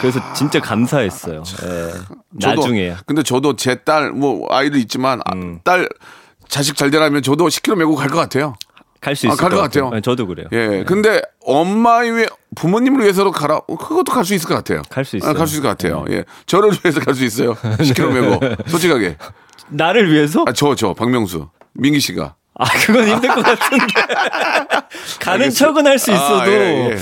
그래서 0.00 0.20
진짜 0.34 0.60
감사했어요. 0.60 1.42
예. 1.64 1.90
저도, 2.40 2.60
나중에야. 2.62 2.98
근데 3.06 3.22
저도 3.22 3.56
제 3.56 3.76
딸 3.84 4.12
뭐 4.12 4.46
아이도 4.50 4.78
있지만 4.78 5.20
아, 5.24 5.34
음. 5.34 5.60
딸 5.64 5.88
자식 6.48 6.76
잘 6.76 6.90
되라면 6.90 7.22
저도 7.22 7.46
10kg 7.48 7.76
메고 7.76 7.94
갈 7.94 8.08
것 8.10 8.16
같아요. 8.18 8.54
갈수 9.00 9.26
아, 9.26 9.30
있을 9.32 9.36
갈것 9.40 9.56
것 9.58 9.62
같아요. 9.62 9.84
같아요. 9.86 9.96
예, 9.96 10.00
저도 10.00 10.26
그래요. 10.26 10.46
예. 10.52 10.84
근데 10.86 11.20
엄마 11.44 11.98
위해 11.98 12.26
부모님을 12.54 13.00
위해서도 13.02 13.32
가라. 13.32 13.56
어, 13.56 13.76
그것도 13.76 14.12
갈 14.12 14.24
수 14.24 14.32
있을 14.34 14.48
것 14.48 14.54
같아요. 14.54 14.82
갈 14.90 15.04
수 15.04 15.16
있어요. 15.16 15.32
네. 15.32 15.38
갈수 15.38 15.54
있을 15.54 15.62
것 15.62 15.68
같아요. 15.70 16.04
예. 16.10 16.24
저를 16.46 16.70
위해서 16.70 17.00
갈 17.00 17.14
수 17.14 17.24
있어요. 17.24 17.54
10kg 17.54 18.12
메고. 18.12 18.40
솔직하게. 18.70 19.16
나를 19.70 20.12
위해서? 20.12 20.44
아, 20.46 20.52
저, 20.52 20.74
저, 20.76 20.94
박명수. 20.94 21.48
민기 21.74 21.98
씨가. 22.00 22.36
아, 22.58 22.64
그건 22.86 23.08
힘들 23.08 23.28
것 23.34 23.42
같은데. 23.42 23.84
가는 25.20 25.40
알겠어요. 25.42 25.50
척은 25.50 25.86
할 25.86 25.98
수 25.98 26.12
있어도. 26.12 26.40
아, 26.42 26.48
예, 26.48 26.90
예. 26.92 26.96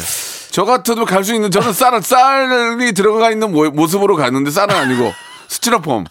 저 0.51 0.65
같아도 0.65 1.05
갈 1.05 1.23
수 1.25 1.35
있는 1.35 1.51
저는 1.51 1.73
쌀, 1.73 2.01
쌀이 2.03 2.93
들어가 2.93 3.31
있는 3.31 3.53
모, 3.53 3.69
모습으로 3.71 4.17
갔는데 4.17 4.51
쌀은 4.51 4.75
아니고 4.75 5.13
스티로폼. 5.49 6.05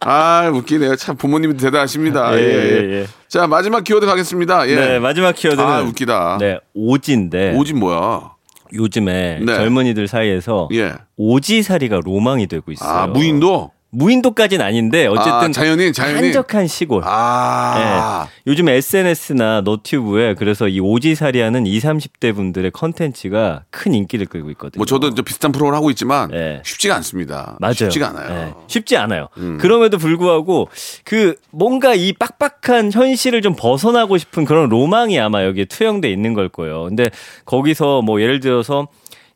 아, 0.00 0.50
웃기네요. 0.54 0.96
참 0.96 1.16
부모님이 1.16 1.56
대단하십니다. 1.56 2.34
예, 2.38 2.42
예, 2.42 2.44
예. 2.44 2.88
예, 2.88 3.00
예. 3.02 3.06
자, 3.28 3.46
마지막 3.46 3.84
키워드 3.84 4.06
가겠습니다. 4.06 4.68
예. 4.68 4.74
네, 4.74 4.98
마지막 4.98 5.34
키워드는 5.34 5.68
아, 5.68 5.80
웃기다. 5.82 6.38
네, 6.40 6.58
오지인데 6.74 7.54
오지 7.56 7.74
뭐야? 7.74 8.32
요즘에 8.72 9.40
네. 9.42 9.54
젊은이들 9.54 10.08
사이에서 10.08 10.68
예. 10.74 10.92
오지살이가 11.16 12.00
로망이 12.04 12.46
되고 12.46 12.70
있어요. 12.72 12.88
아, 12.90 13.06
무인도? 13.06 13.72
무인도까지는 13.90 14.64
아닌데 14.64 15.06
어쨌든 15.06 15.32
아, 15.32 15.50
자연인, 15.50 15.92
자연인. 15.92 16.24
한적한 16.24 16.66
시골. 16.66 17.02
아. 17.06 18.26
네. 18.26 18.32
요즘 18.46 18.68
SNS나 18.68 19.62
너튜브에 19.62 20.34
그래서 20.34 20.68
이 20.68 20.78
오지살이하는 20.78 21.66
20, 21.66 21.88
30대 21.88 22.34
분들의 22.34 22.70
컨텐츠가 22.72 23.64
큰 23.70 23.94
인기를 23.94 24.26
끌고 24.26 24.50
있거든요. 24.50 24.78
뭐 24.78 24.84
저도 24.86 25.08
이제 25.08 25.22
비슷한 25.22 25.52
프로를 25.52 25.74
하고 25.74 25.88
있지만 25.90 26.30
네. 26.30 26.60
쉽지가 26.64 26.94
않습니다. 26.96 27.56
맞아요. 27.60 27.72
쉽지가 27.74 28.08
않아요. 28.08 28.28
음. 28.28 28.34
네, 28.34 28.54
쉽지 28.66 28.96
않아요. 28.98 29.28
그럼에도 29.58 29.96
불구하고 29.96 30.68
그 31.04 31.34
뭔가 31.50 31.94
이 31.94 32.12
빡빡한 32.12 32.92
현실을 32.92 33.40
좀 33.40 33.54
벗어나고 33.56 34.18
싶은 34.18 34.44
그런 34.44 34.68
로망이 34.68 35.18
아마 35.18 35.44
여기에 35.44 35.64
투영돼 35.66 36.10
있는 36.10 36.34
걸 36.34 36.50
거예요. 36.50 36.84
근데 36.84 37.04
거기서 37.46 38.02
뭐 38.02 38.20
예를 38.20 38.40
들어서 38.40 38.88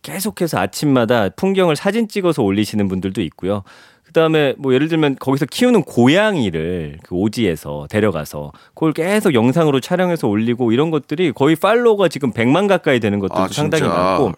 계속해서 0.03 0.59
아침마다 0.59 1.29
풍경을 1.31 1.77
사진 1.77 2.09
찍어서 2.09 2.43
올리시는 2.43 2.89
분들도 2.89 3.23
있고요. 3.23 3.63
그다음에 4.13 4.55
뭐 4.59 4.75
예를 4.75 4.89
들면 4.89 5.17
거기서 5.19 5.47
키우는 5.47 5.85
고양이를 5.85 6.99
그 7.03 7.15
오지에서 7.15 7.87
데려가서 7.91 8.53
그걸 8.75 8.93
계속 8.93 9.35
영상으로 9.35 9.81
촬영해서 9.81 10.29
올리고 10.29 10.73
이런 10.73 10.91
것들이 10.91 11.33
거의 11.33 11.57
팔로워가 11.57 12.09
지금 12.09 12.33
100만 12.33 12.69
가까이 12.69 13.01
되는 13.01 13.19
것도 13.19 13.35
아, 13.35 13.49
상당히? 13.49 13.85
많고 13.85 14.33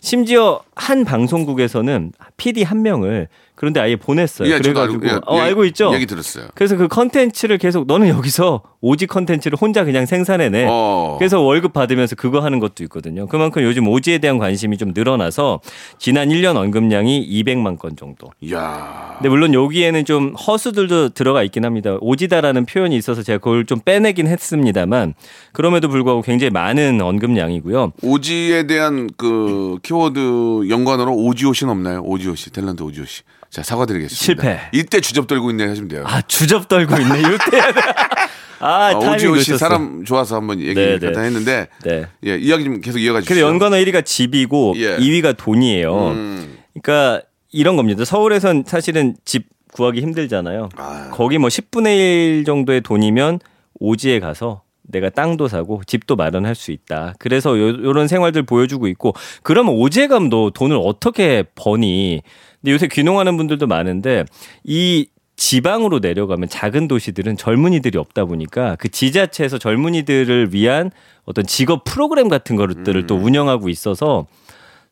심지어 0.00 0.60
한 0.74 1.04
방송국에서는 1.04 2.12
PD 2.36 2.64
한 2.64 2.82
명을 2.82 3.28
그런데 3.60 3.78
아예 3.78 3.94
보냈어요. 3.94 4.48
예, 4.48 4.56
그래가지고 4.56 5.04
알고, 5.04 5.06
예, 5.06 5.20
어, 5.26 5.36
예, 5.36 5.40
알고 5.40 5.66
있죠. 5.66 5.92
얘기 5.92 6.06
들었어요. 6.06 6.46
그래서 6.54 6.78
그 6.78 6.88
컨텐츠를 6.88 7.58
계속 7.58 7.86
너는 7.86 8.08
여기서 8.08 8.62
오지 8.80 9.06
컨텐츠를 9.06 9.58
혼자 9.60 9.84
그냥 9.84 10.06
생산해내. 10.06 10.66
어. 10.66 11.16
그래서 11.18 11.42
월급 11.42 11.74
받으면서 11.74 12.16
그거 12.16 12.40
하는 12.40 12.58
것도 12.58 12.82
있거든요. 12.84 13.26
그만큼 13.26 13.62
요즘 13.62 13.86
오지에 13.86 14.16
대한 14.16 14.38
관심이 14.38 14.78
좀 14.78 14.92
늘어나서 14.94 15.60
지난 15.98 16.30
1년 16.30 16.56
언급량이 16.56 17.28
200만 17.28 17.78
건 17.78 17.96
정도. 17.96 18.30
이야. 18.40 19.16
근데 19.18 19.28
물론 19.28 19.52
여기에는 19.52 20.06
좀 20.06 20.32
허수들도 20.36 21.10
들어가 21.10 21.42
있긴 21.42 21.66
합니다. 21.66 21.98
오지다라는 22.00 22.64
표현이 22.64 22.96
있어서 22.96 23.22
제가 23.22 23.40
그걸 23.40 23.66
좀 23.66 23.78
빼내긴 23.84 24.26
했습니다만 24.26 25.12
그럼에도 25.52 25.90
불구하고 25.90 26.22
굉장히 26.22 26.50
많은 26.50 27.02
언급량이고요. 27.02 27.92
오지에 28.02 28.66
대한 28.66 29.10
그 29.18 29.76
키워드 29.82 30.70
연관어로 30.70 31.12
오지오신 31.12 31.68
없나요? 31.68 32.00
오지오시, 32.06 32.52
탤런트 32.52 32.80
오지오시. 32.80 33.22
자, 33.50 33.62
사과드리겠습니다. 33.62 34.24
실패. 34.24 34.60
이때 34.72 35.00
주접 35.00 35.26
떨고 35.26 35.50
있네 35.50 35.66
하시면 35.66 35.88
돼요. 35.88 36.04
아 36.06 36.22
주접 36.22 36.68
떨고 36.68 36.96
있네. 36.96 37.18
이때 37.20 37.60
아, 38.62 38.90
아, 38.90 38.94
오지오시 38.96 39.52
놓쳤어. 39.52 39.56
사람 39.58 40.04
좋아서 40.04 40.36
한번 40.36 40.60
얘기 40.60 40.74
네, 40.74 40.98
네. 40.98 41.06
갖다 41.06 41.22
했는데 41.22 41.68
네. 41.82 42.06
예, 42.26 42.36
이야기 42.36 42.64
좀 42.64 42.80
계속 42.80 42.98
이어가 42.98 43.20
주시죠. 43.20 43.34
그래서 43.34 43.48
연관어 43.48 43.76
1위가 43.76 44.04
집이고 44.04 44.74
예. 44.76 44.98
2위가 44.98 45.36
돈이에요. 45.36 46.08
음. 46.10 46.58
그러니까 46.80 47.22
이런 47.52 47.76
겁니다. 47.76 48.04
서울에선 48.04 48.64
사실은 48.66 49.16
집 49.24 49.46
구하기 49.72 50.00
힘들잖아요. 50.00 50.68
아. 50.76 51.08
거기 51.12 51.38
뭐 51.38 51.48
10분의 51.48 52.38
1 52.40 52.44
정도의 52.44 52.82
돈이면 52.82 53.40
오지에 53.80 54.20
가서 54.20 54.62
내가 54.82 55.08
땅도 55.08 55.48
사고 55.48 55.80
집도 55.86 56.16
마련할 56.16 56.54
수 56.54 56.70
있다. 56.72 57.14
그래서 57.18 57.56
요, 57.58 57.68
요런 57.68 58.08
생활들 58.08 58.42
보여주고 58.42 58.88
있고 58.88 59.14
그러면 59.42 59.74
오지감도 59.74 60.50
돈을 60.50 60.78
어떻게 60.82 61.44
버니? 61.54 62.22
근데 62.60 62.72
요새 62.72 62.88
귀농하는 62.88 63.36
분들도 63.36 63.66
많은데 63.66 64.24
이 64.64 65.08
지방으로 65.36 66.00
내려가면 66.00 66.50
작은 66.50 66.86
도시들은 66.86 67.38
젊은이들이 67.38 67.96
없다 67.96 68.26
보니까 68.26 68.76
그 68.76 68.90
지자체에서 68.90 69.56
젊은이들을 69.56 70.52
위한 70.52 70.90
어떤 71.24 71.46
직업 71.46 71.84
프로그램 71.84 72.28
같은 72.28 72.56
것들을 72.56 73.06
또 73.06 73.16
운영하고 73.16 73.70
있어서 73.70 74.26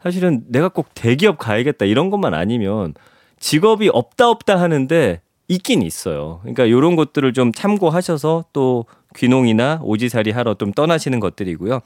사실은 0.02 0.44
내가 0.48 0.68
꼭 0.68 0.88
대기업 0.94 1.36
가야겠다 1.36 1.84
이런 1.84 2.08
것만 2.08 2.32
아니면 2.32 2.94
직업이 3.38 3.90
없다 3.92 4.30
없다 4.30 4.58
하는데 4.58 5.20
있긴 5.48 5.82
있어요. 5.82 6.38
그러니까 6.42 6.64
이런 6.64 6.96
것들을 6.96 7.32
좀 7.32 7.52
참고하셔서 7.52 8.46
또 8.52 8.86
귀농이나 9.16 9.80
오지살이 9.82 10.30
하러 10.30 10.54
좀 10.54 10.72
떠나시는 10.72 11.20
것들이고요. 11.20 11.80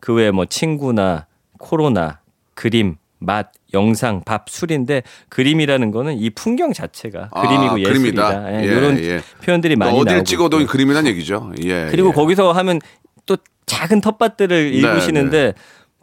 그 0.00 0.14
외에 0.14 0.30
뭐 0.30 0.46
친구나 0.46 1.26
코로나, 1.58 2.20
그림, 2.54 2.96
맛, 3.24 3.52
영상, 3.72 4.22
밥, 4.24 4.48
술인데 4.48 5.02
그림이라는 5.28 5.90
거는 5.90 6.18
이 6.18 6.30
풍경 6.30 6.72
자체가 6.72 7.30
아, 7.32 7.42
그림이고. 7.42 7.80
예술이다. 7.80 8.52
예, 8.52 8.62
예, 8.62 8.64
이런 8.66 8.98
예. 8.98 9.20
표현들이 9.42 9.76
많이 9.76 9.98
어딜 9.98 10.14
나오고 10.14 10.24
찍어도 10.24 10.60
있고요. 10.60 10.72
그림이란 10.72 11.06
얘기죠. 11.08 11.52
예. 11.62 11.88
그리고 11.92 12.08
예. 12.08 12.12
거기서 12.12 12.52
하면 12.52 12.80
또 13.26 13.36
작은 13.66 14.00
텃밭들을 14.00 14.70
네, 14.70 14.76
읽으시는데 14.76 15.54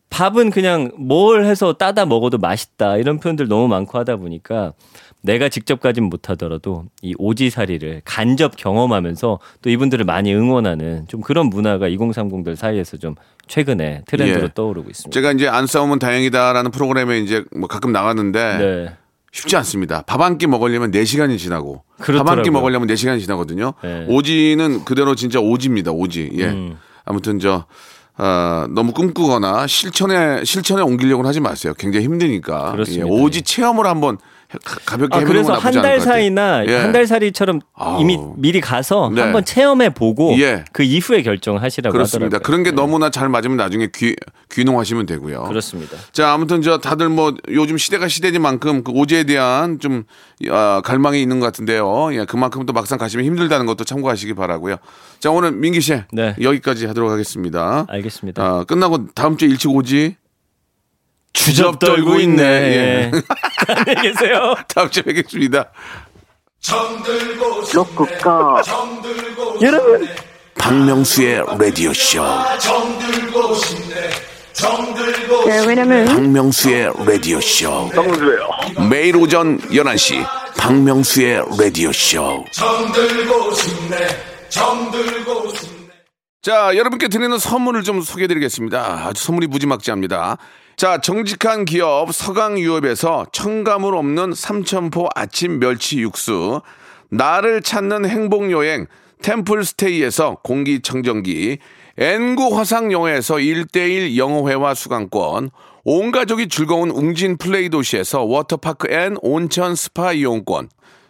밥은 0.10 0.52
그냥 0.52 0.92
뭘 0.98 1.46
해서 1.46 1.74
따다 1.74 2.06
먹어도 2.06 2.38
맛있다 2.38 2.98
이런 2.98 3.20
표현들 3.20 3.48
너무 3.48 3.68
많고 3.68 3.98
하다 3.98 4.18
보니까 4.18 4.74
내가 5.24 5.50
직접 5.50 5.80
가진 5.80 6.06
못하더라도 6.06 6.86
이 7.02 7.14
오지살이를 7.18 8.02
간접 8.06 8.56
경험하면서 8.58 9.40
또 9.62 9.70
이분들을 9.70 10.04
많이 10.06 10.34
응원하는 10.34 11.06
좀 11.08 11.22
그런 11.22 11.48
문화가 11.48 11.88
2030들 11.90 12.56
사이에서 12.56 12.98
좀 12.98 13.16
최근에 13.48 14.04
트렌드로 14.08 14.46
예. 14.46 14.50
떠오르고 14.54 14.90
있습니다. 14.90 15.14
제가 15.14 15.32
이제 15.34 15.48
안 15.48 15.68
싸우면 15.68 16.00
다행이다라는 16.00 16.72
프로그램에 16.72 17.20
이제 17.20 17.44
뭐 17.56 17.68
가끔 17.68 17.92
나가는데 17.92 18.58
네. 18.58 18.96
쉽지 19.32 19.56
않습니다. 19.58 20.02
밥 20.02 20.20
한 20.22 20.38
끼 20.38 20.48
먹으려면 20.48 20.92
4시간이 20.92 21.38
지나고 21.38 21.84
밥 22.00 22.28
한 22.28 22.42
끼. 22.44 22.50
먹으려면 22.50 22.88
4시간이 22.88 23.20
지나거든요. 23.22 23.74
네. 23.84 24.06
오지는 24.10 24.84
그대로 24.86 25.16
진짜 25.16 25.40
오지입니다. 25.40 25.92
오지. 25.92 26.32
예. 26.38 26.46
음. 26.46 26.78
아무튼 27.06 27.40
저 27.40 27.66
어, 28.18 28.66
너무 28.70 28.92
꿈꾸거나 28.92 29.68
실천에 29.68 30.44
실천에 30.44 30.82
옮기려고는 30.82 31.28
하지 31.28 31.40
마세요. 31.40 31.74
굉장히 31.78 32.06
힘드니까. 32.06 32.76
예, 32.90 33.02
오지 33.04 33.42
체험을 33.44 33.86
한번 33.88 34.18
가- 34.64 34.80
가볍게 34.86 35.18
아, 35.18 35.24
그래서 35.24 35.54
한 35.54 35.74
달. 35.74 36.00
사이나 36.02 36.66
예. 36.68 36.76
한달 36.76 37.08
살이처럼 37.08 37.62
아우. 37.74 38.02
이미 38.02 38.18
미리 38.36 38.60
가서 38.62 39.12
네. 39.14 39.22
한번 39.22 39.46
체험해 39.46 39.90
보고 39.94 40.38
예. 40.40 40.66
그 40.74 40.84
이후에 40.84 41.22
결정하시라고 41.22 41.92
그렇습니다. 41.94 42.26
하더라고요. 42.38 42.44
그런 42.46 42.64
게 42.64 42.72
너무나 42.72 43.10
잘 43.10 43.30
맞으면 43.30 43.58
나중에 43.58 43.90
귀, 43.96 44.16
귀농하시면 44.52 45.06
되고요. 45.06 45.44
그렇습니다. 45.44 45.98
자, 46.12 46.34
아무튼 46.34 46.62
저 46.62 46.80
다들 46.80 47.10
뭐 47.10 47.34
요즘 47.50 47.78
시대가 47.78 48.08
시대니만큼 48.08 48.84
그 48.84 48.92
오지에 48.92 49.24
대한 49.24 49.80
좀 49.80 50.04
아, 50.50 50.82
갈망이 50.84 51.22
있는 51.22 51.40
것 51.40 51.46
같은데요. 51.46 52.14
예, 52.14 52.26
그만큼 52.26 52.66
또 52.66 52.74
막상 52.74 52.98
가시면 52.98 53.26
힘들다는 53.26 53.66
것도 53.66 53.84
참고하시기 53.84 54.34
바라고요. 54.34 54.78
자, 55.20 55.30
오늘 55.32 55.52
민기 55.52 55.82
씨 55.82 56.02
네. 56.12 56.36
여기까지 56.42 56.88
하도록 56.88 57.10
하겠습니다. 57.12 57.86
알겠습니다. 57.88 58.44
아, 58.44 58.64
끝나고 58.66 59.08
다음 59.14 59.38
주에 59.38 59.48
일찍 59.50 59.70
오지. 59.70 60.16
주접 61.34 61.80
떨고 61.80 62.20
있네. 62.20 62.44
예. 62.44 63.12
안녕히 63.68 64.02
계세요. 64.14 64.56
다음 64.68 64.90
주에 64.90 65.04
뵙겠습니다. 65.04 65.72
로쿠꺼. 67.74 68.62
여러분. 69.62 70.08
박명수의 70.58 71.44
라디오 71.60 71.94
쇼. 71.94 72.24
네, 75.48 75.66
왜냐면 75.66 76.06
박명수의 76.06 76.92
라디오 77.06 77.42
쇼. 77.42 77.90
박명수예요. 77.90 78.50
매일 78.90 79.16
오전 79.18 79.60
11시 79.60 80.24
박명수의 80.58 81.44
라디오 81.60 81.92
쇼. 81.92 82.44
자, 86.42 86.76
여러분께 86.76 87.08
드리는 87.08 87.38
선물을 87.38 87.84
좀 87.84 88.02
소개해 88.02 88.28
드리겠습니다. 88.28 89.06
아주 89.08 89.24
선물이 89.24 89.48
무지막지합니다. 89.48 90.38
자, 90.78 91.00
정직한 91.00 91.66
기업 91.66 92.14
서강유업에서 92.14 93.28
첨가물 93.32 93.96
없는 93.96 94.34
삼천포 94.34 95.10
아침 95.14 95.60
멸치 95.60 96.00
육수, 96.00 96.62
나를 97.10 97.62
찾는 97.62 98.06
행복여행 98.06 98.88
템플스테이에서 99.22 100.38
공기청정기, 100.44 101.60
N구 101.98 102.58
화상영어에서 102.58 103.36
1대1 103.36 104.18
영어회화 104.18 104.74
수강권, 104.74 105.52
온 105.84 106.12
가족이 106.12 106.48
즐거운 106.48 106.90
웅진 106.90 107.38
플레이 107.38 107.70
도시에서 107.70 108.24
워터파크 108.24 108.92
and 108.92 109.18
온천 109.22 109.76
스파 109.76 110.14
이용권, 110.14 110.70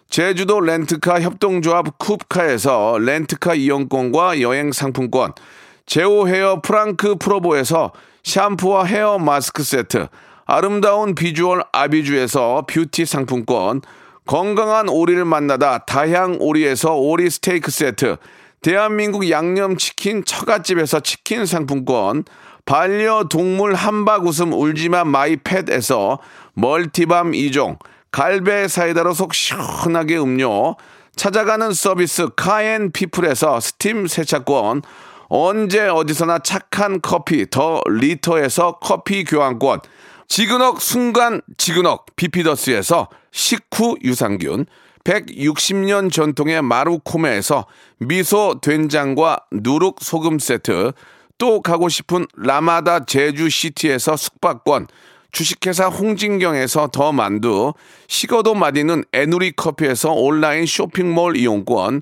제주도 0.10 0.60
렌트카 0.60 1.21
협동조합 1.21 1.97
쿱카에서 1.97 3.00
렌트카 3.02 3.56
이용권과 3.56 4.41
여행 4.41 4.74
상품권, 4.74 5.34
제오 5.86 6.28
헤어 6.28 6.62
프랑크 6.62 7.15
프로보에서 7.15 7.93
샴푸와 8.24 8.86
헤어 8.86 9.18
마스크 9.18 9.64
세트, 9.64 10.08
아름다운 10.46 11.16
비주얼 11.16 11.64
아비주에서 11.72 12.66
뷰티 12.68 13.06
상품권, 13.06 13.82
건강한 14.26 14.90
오리를 14.90 15.24
만나다 15.26 15.80
다향 15.80 16.38
오리에서 16.40 16.96
오리 16.96 17.30
스테이크 17.30 17.72
세트, 17.72 18.18
대한민국 18.62 19.30
양념치킨 19.30 20.24
처갓집에서 20.24 21.00
치킨 21.00 21.46
상품권, 21.46 22.26
반려동물 22.66 23.74
한박 23.74 24.28
웃음 24.28 24.54
울지마 24.54 25.04
마이펫에서 25.06 26.20
멀티밤 26.54 27.32
2종, 27.32 27.80
갈배 28.12 28.68
사이다로 28.68 29.14
속 29.14 29.34
시원하게 29.34 30.20
음료, 30.20 30.76
찾아가는 31.16 31.74
서비스 31.74 32.30
카앤피플에서 32.36 33.60
스팀 33.60 34.08
세차권, 34.08 34.84
언제 35.34 35.88
어디서나 35.88 36.40
착한 36.40 37.00
커피 37.00 37.50
더 37.50 37.82
리터에서 37.88 38.79
커피 38.82 39.23
교환권, 39.23 39.79
지근억 40.27 40.82
순간 40.82 41.42
지근억 41.56 42.06
비피더스에서 42.17 43.08
식후 43.32 43.96
유산균, 44.04 44.65
160년 45.06 46.12
전통의 46.12 46.62
마루코메에서 46.63 47.65
미소 48.00 48.60
된장과 48.62 49.46
누룩 49.54 50.00
소금 50.02 50.38
세트, 50.38 50.92
또 51.38 51.62
가고 51.62 51.88
싶은 51.88 52.27
라마다 52.36 53.06
제주시티에서 53.06 54.17
숙박권, 54.17 54.88
주식회사 55.32 55.88
홍진경에서 55.88 56.90
더 56.92 57.13
만두, 57.13 57.73
식어도 58.10 58.54
맛있는 58.54 59.06
에누리 59.13 59.54
커피에서 59.54 60.12
온라인 60.12 60.65
쇼핑몰 60.65 61.38
이용권, 61.38 62.02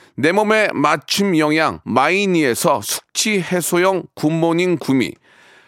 내 0.15 0.31
몸에 0.31 0.69
맞춤 0.73 1.37
영양 1.37 1.79
마이니에서 1.83 2.81
숙취 2.81 3.41
해소용 3.41 4.03
굿모닝 4.15 4.77
구미, 4.77 5.13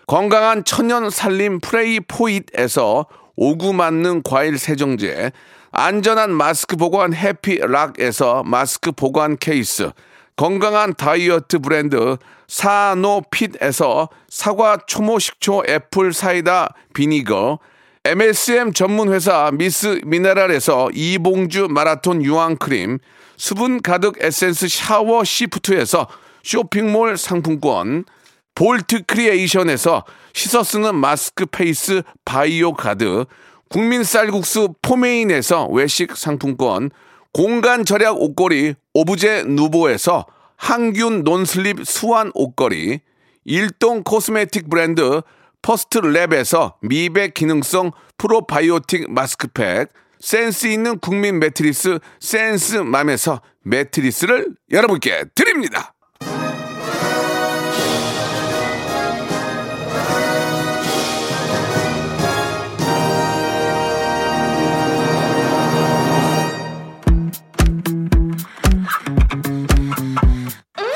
건강한 0.05 0.65
천연 0.65 1.09
살림 1.09 1.59
프레이 1.59 1.99
포잇에서 2.01 3.05
오구 3.35 3.73
맞는 3.73 4.23
과일 4.23 4.57
세정제, 4.57 5.31
안전한 5.71 6.31
마스크 6.31 6.75
보관 6.75 7.13
해피락에서 7.13 8.43
마스크 8.43 8.91
보관 8.91 9.37
케이스, 9.37 9.91
건강한 10.35 10.93
다이어트 10.93 11.59
브랜드 11.59 12.17
사노핏에서 12.47 14.09
사과 14.29 14.77
초모 14.85 15.19
식초 15.19 15.63
apple 15.67 16.11
cider 16.11 16.75
vinegar, 16.93 17.59
MSM 18.05 18.73
전문 18.73 19.13
회사 19.13 19.49
미스 19.53 20.01
미네랄에서 20.05 20.89
이봉주 20.93 21.69
마라톤 21.69 22.21
유황 22.21 22.57
크림, 22.57 22.99
수분 23.43 23.81
가득 23.81 24.23
에센스 24.23 24.69
샤워 24.69 25.25
시프트에서 25.25 26.07
쇼핑몰 26.43 27.17
상품권, 27.17 28.05
볼트 28.55 29.03
크리에이션에서 29.05 30.05
씻어 30.31 30.63
쓰는 30.63 30.95
마스크 30.95 31.45
페이스 31.45 32.03
바이오 32.23 32.71
가드, 32.71 33.25
국민 33.69 34.05
쌀국수 34.05 34.75
포메인에서 34.81 35.67
외식 35.67 36.15
상품권, 36.15 36.89
공간 37.33 37.83
절약 37.83 38.21
옷걸이 38.21 38.75
오브제 38.93 39.43
누보에서 39.49 40.25
항균 40.55 41.25
non-slip 41.25 41.85
수완 41.85 42.31
옷걸이, 42.35 43.01
일동 43.43 44.03
cosmetic 44.03 44.69
브랜드 44.69 45.21
퍼스트 45.61 45.99
랩에서 45.99 46.75
미백 46.79 47.33
기능성 47.33 47.91
프로바이오틱 48.17 49.11
마스크팩, 49.11 49.89
센스 50.23 50.67
있는 50.67 50.99
국민 50.99 51.37
매트리스 51.37 51.99
센스맘에서 52.21 53.41
매트리스를 53.63 54.47
여러분께 54.71 55.25
드립니다. 55.35 55.93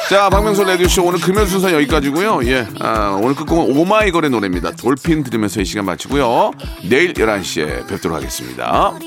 자, 0.09 0.29
박명수 0.29 0.63
레디오쇼 0.63 1.03
오늘 1.03 1.19
금요 1.19 1.45
순서 1.45 1.73
여기까지고요 1.73 2.39
예, 2.45 2.65
아, 2.79 3.19
오늘 3.21 3.35
끝곡은 3.35 3.77
오마이걸의 3.77 4.29
노래입니다. 4.29 4.71
돌핀 4.71 5.25
들으면서 5.25 5.59
이 5.59 5.65
시간 5.65 5.83
마치고요. 5.83 6.51
내일 6.89 7.13
11시에 7.13 7.89
뵙도록 7.89 8.15
하겠습니다. 8.15 8.97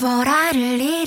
vår 0.00 0.28
ærlige 0.28 0.99